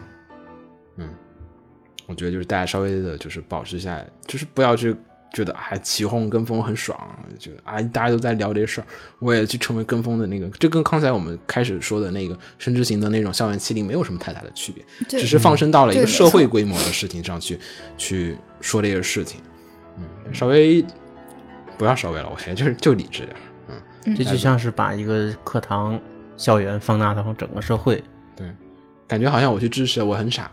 [2.02, 4.94] 嗯，我觉得就是大家稍微的，就是保持一下，就是不要去
[5.32, 6.98] 觉得哎起哄跟风很爽，
[7.38, 8.86] 就啊大家都在聊这事儿，
[9.18, 17.58] 我也去成为跟风的那个，这跟刚才我们开始说的那个生之行的那种校园欺凌没有什么太大的区别，只是放生到了一个社会规模的事情上去
[17.96, 19.40] 去说这个事情，
[19.96, 20.84] 嗯，稍微
[21.78, 23.36] 不要稍微了，我觉得就是就理智点，
[23.68, 24.14] 嗯。
[24.16, 25.98] 这就像是把一个课堂
[26.36, 28.02] 校园放大到整个社会。
[28.34, 28.50] 对
[29.06, 30.50] 感觉好像我去支持，我很傻，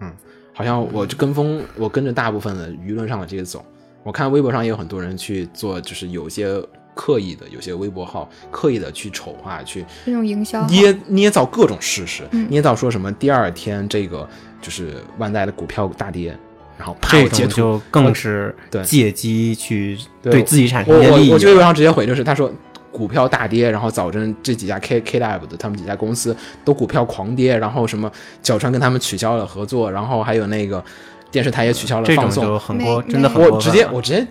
[0.00, 0.10] 嗯，
[0.56, 3.62] 好像我就跟风，我跟着大部分的舆论上的这些走。
[4.02, 6.48] 我看微博上也有很多人去做，就是有些
[6.94, 14.26] 刻意的，有些微博号刻意的去丑化，去那种营销捏捏造各种事实，嗯捏造说什么第二天这个
[14.62, 16.34] 就是万代的股票大跌，
[16.78, 21.28] 然后啪这我截图，种就更是对借机去对对自己产生一些利益。
[21.28, 22.50] 我我就微博上直接回，就是他说
[22.96, 26.34] 股票大跌，然后早晨这几家 K K Lab 的他们几家公司
[26.64, 28.10] 都股票狂跌，然后什么
[28.42, 30.82] 角川跟他们取消了合作，然后还有那个
[31.30, 32.44] 电视台也取消了这种放送。
[32.44, 34.26] 就很多，真的很我直接我直接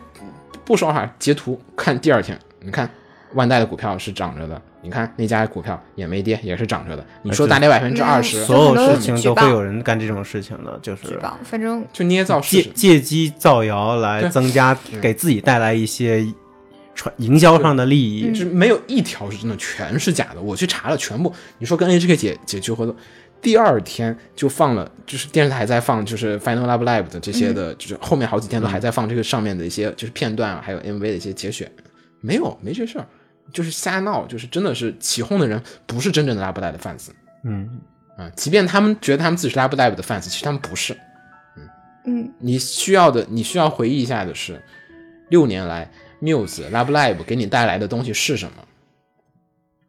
[0.66, 2.90] 不说话，截图看第二天，你看
[3.36, 7.06] 万代的股票是涨着的，你看那家股票也没跌，也是涨着的。
[7.22, 12.70] 你说大跌百分之二十，所有事情都会有人干这种事情的，就是，反正就捏造事借实。
[12.70, 16.26] 借机造谣来增加给自己带来一些
[16.96, 18.30] 传营销上的利益。
[18.30, 20.42] 就是没有一条是真的，全是假的。
[20.42, 22.96] 我去查了，全部你说跟 HK 解解决合作，
[23.42, 31.72] 第二天就放了，就是电视台还在放，就是 Final Love Live 的这些的，就是后面好几天都还在放这个上面的一些就是片段啊，还有 MV 的一些节选，
[32.22, 33.06] 没有没这事儿，
[33.52, 37.08] 就是瞎闹，就是真的是起哄的人不是真正的 Love Live 的 fans
[37.44, 37.80] 嗯，
[38.18, 40.98] 啊、即便他们觉得他们自己是 Love Live 的 fans，其实他们不是。
[42.08, 44.62] 嗯，你需要的，你需要回忆一下的是，
[45.30, 45.92] 六年来
[46.26, 48.68] Muse Love Live 给你带来的东西是什么？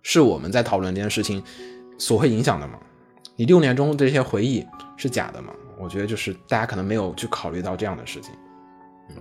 [0.02, 1.42] 是我们在讨论这件事情
[1.98, 2.78] 所会影响的吗？
[3.36, 4.64] 你六年中这些回忆
[4.96, 5.52] 是假的吗？
[5.78, 8.30] 我觉得就是大家可能没有去考虑到这样的事情。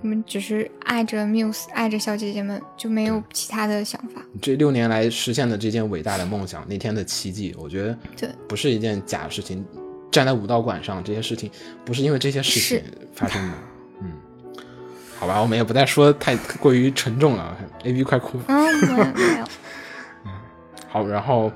[0.02, 4.22] 我们只是爱着 Muse，爱着小姐姐们，就没有其他的想法。
[4.42, 9.66] 这六年来实现的这件伟大的梦想，那天的奇迹，我觉得对不是一件假的事情。
[10.12, 11.52] 站在武道馆上，这些事情
[11.84, 13.54] 不是因为这些事情发生的。
[15.16, 17.56] 嗯，好吧，我们也不再说太过于沉重了。
[17.84, 18.44] A B 快哭了。
[18.48, 19.46] 嗯，没有没有，
[20.90, 21.52] 好，然后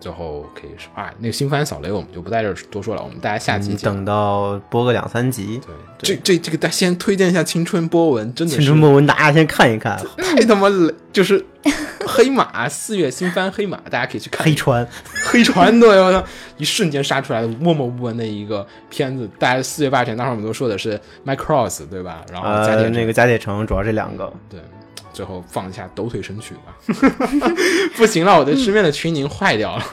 [0.00, 3.76] 最后可以说啊，那个新番扫雷我们就不在这儿多说了，我们大家下期嗯。
[3.82, 5.60] 等到播个两三集，
[5.98, 11.44] 对，这这这个大家先推荐一下《青春波纹》，真的青春波纹大家先看一看，太他妈雷，就是
[12.06, 14.86] 黑马四月新番黑马，大家可以去看黑川
[15.38, 16.24] 黑船对，我操，
[16.56, 19.28] 一瞬间杀出来的默默无闻的一个片子。
[19.38, 22.24] 大家四月八前，当时我们都说的是 My Cross 对吧？
[22.32, 24.58] 然后加呃点那个加铁城主要这两个，对，
[25.12, 26.76] 最后放一下抖腿神曲吧。
[27.96, 29.84] 不行了，我的身边的群已经坏掉了。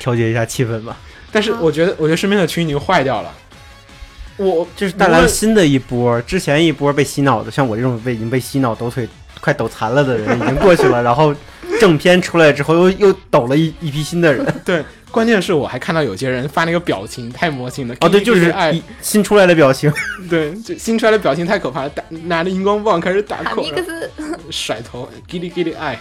[0.00, 0.96] 调节一下气氛吧，
[1.30, 3.32] 但是我觉得，我觉得身边的群已经坏掉了。
[4.36, 9.08] 我就是带来了新的一波，之前一波被洗脑的，像我这种被已经被洗脑抖腿
[9.44, 11.34] 快抖残了的人已经过去了， 然后
[11.78, 14.42] 正片出来之后又又抖了一一批新的人。
[14.64, 17.94] 对，关键是我还看到有些人发那个表情太魔性了。
[18.00, 19.92] 哦，对，就是爱新出来的表情，
[20.30, 24.10] 对，就新出来的表情太可怕了，打拿着荧光棒开始打卡口米克斯，
[24.50, 26.00] 甩头，叽里叽里爱。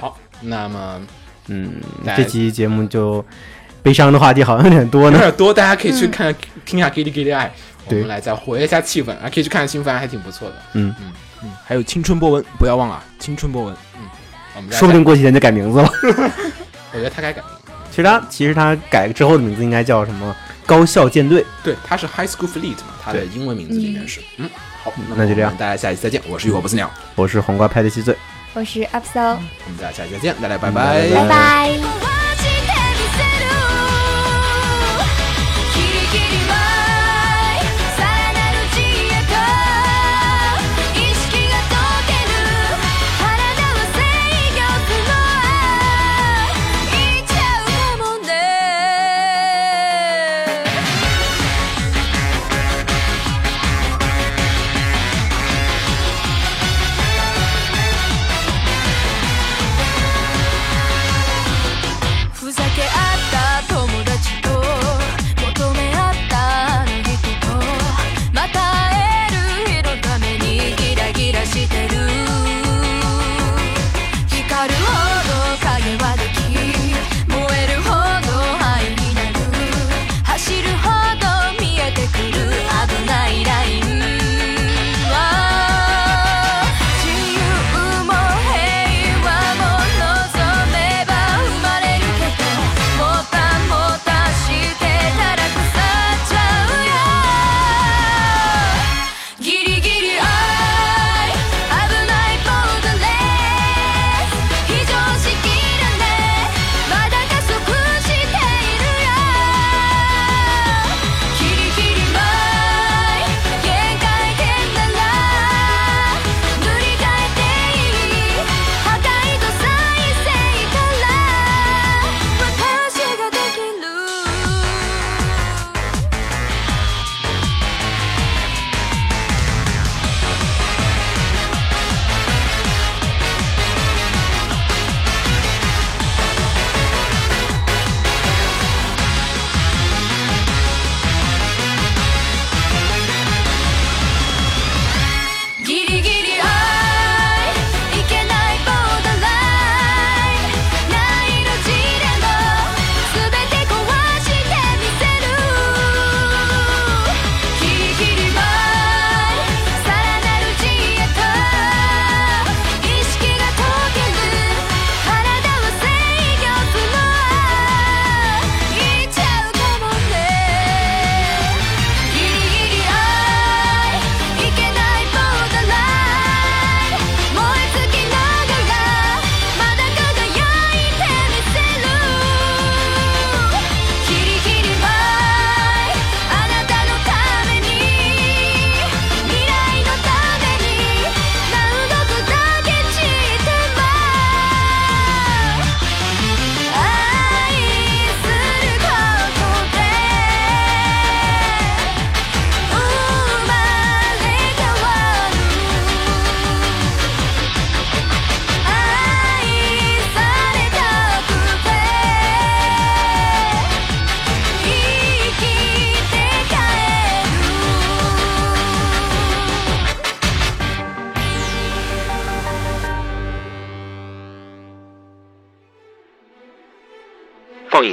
[0.00, 1.00] 好，那么
[1.48, 1.72] 嗯
[2.06, 3.24] 大，家这期节目就
[3.82, 5.18] 悲伤的话题好像有点多呢。
[5.18, 6.32] 有点多，大家可以去看、
[6.64, 7.46] 听一下《叽里叽里爱》，
[7.86, 9.28] 我对们来再活跃一下气氛啊！
[9.34, 10.54] 可以去看新番，还挺不错的。
[10.74, 11.12] 嗯嗯
[11.42, 13.74] 嗯，还有青春波纹，不要忘了青春波纹。
[13.96, 14.08] 嗯，
[14.56, 15.88] 我们再说不定过几天就改名字了。
[16.92, 17.50] 我觉得他该改名。
[17.90, 20.34] 其实他其实他改之后的名字应该叫什么？
[20.66, 21.44] 高校舰队。
[21.62, 24.20] 对，他是 High School Fleet 嘛，他的英文名字里面是。
[24.36, 24.48] 嗯，
[24.82, 26.20] 好，那就这样大家下期再见。
[26.28, 28.14] 我是浴火不死鸟，我是黄瓜派的七岁。
[28.54, 31.78] 我是 UpSo，我们大家下期再见，大家拜嗯拜拜拜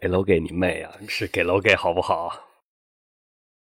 [0.00, 0.92] 给楼给你妹啊！
[1.08, 2.47] 是给楼给好不好？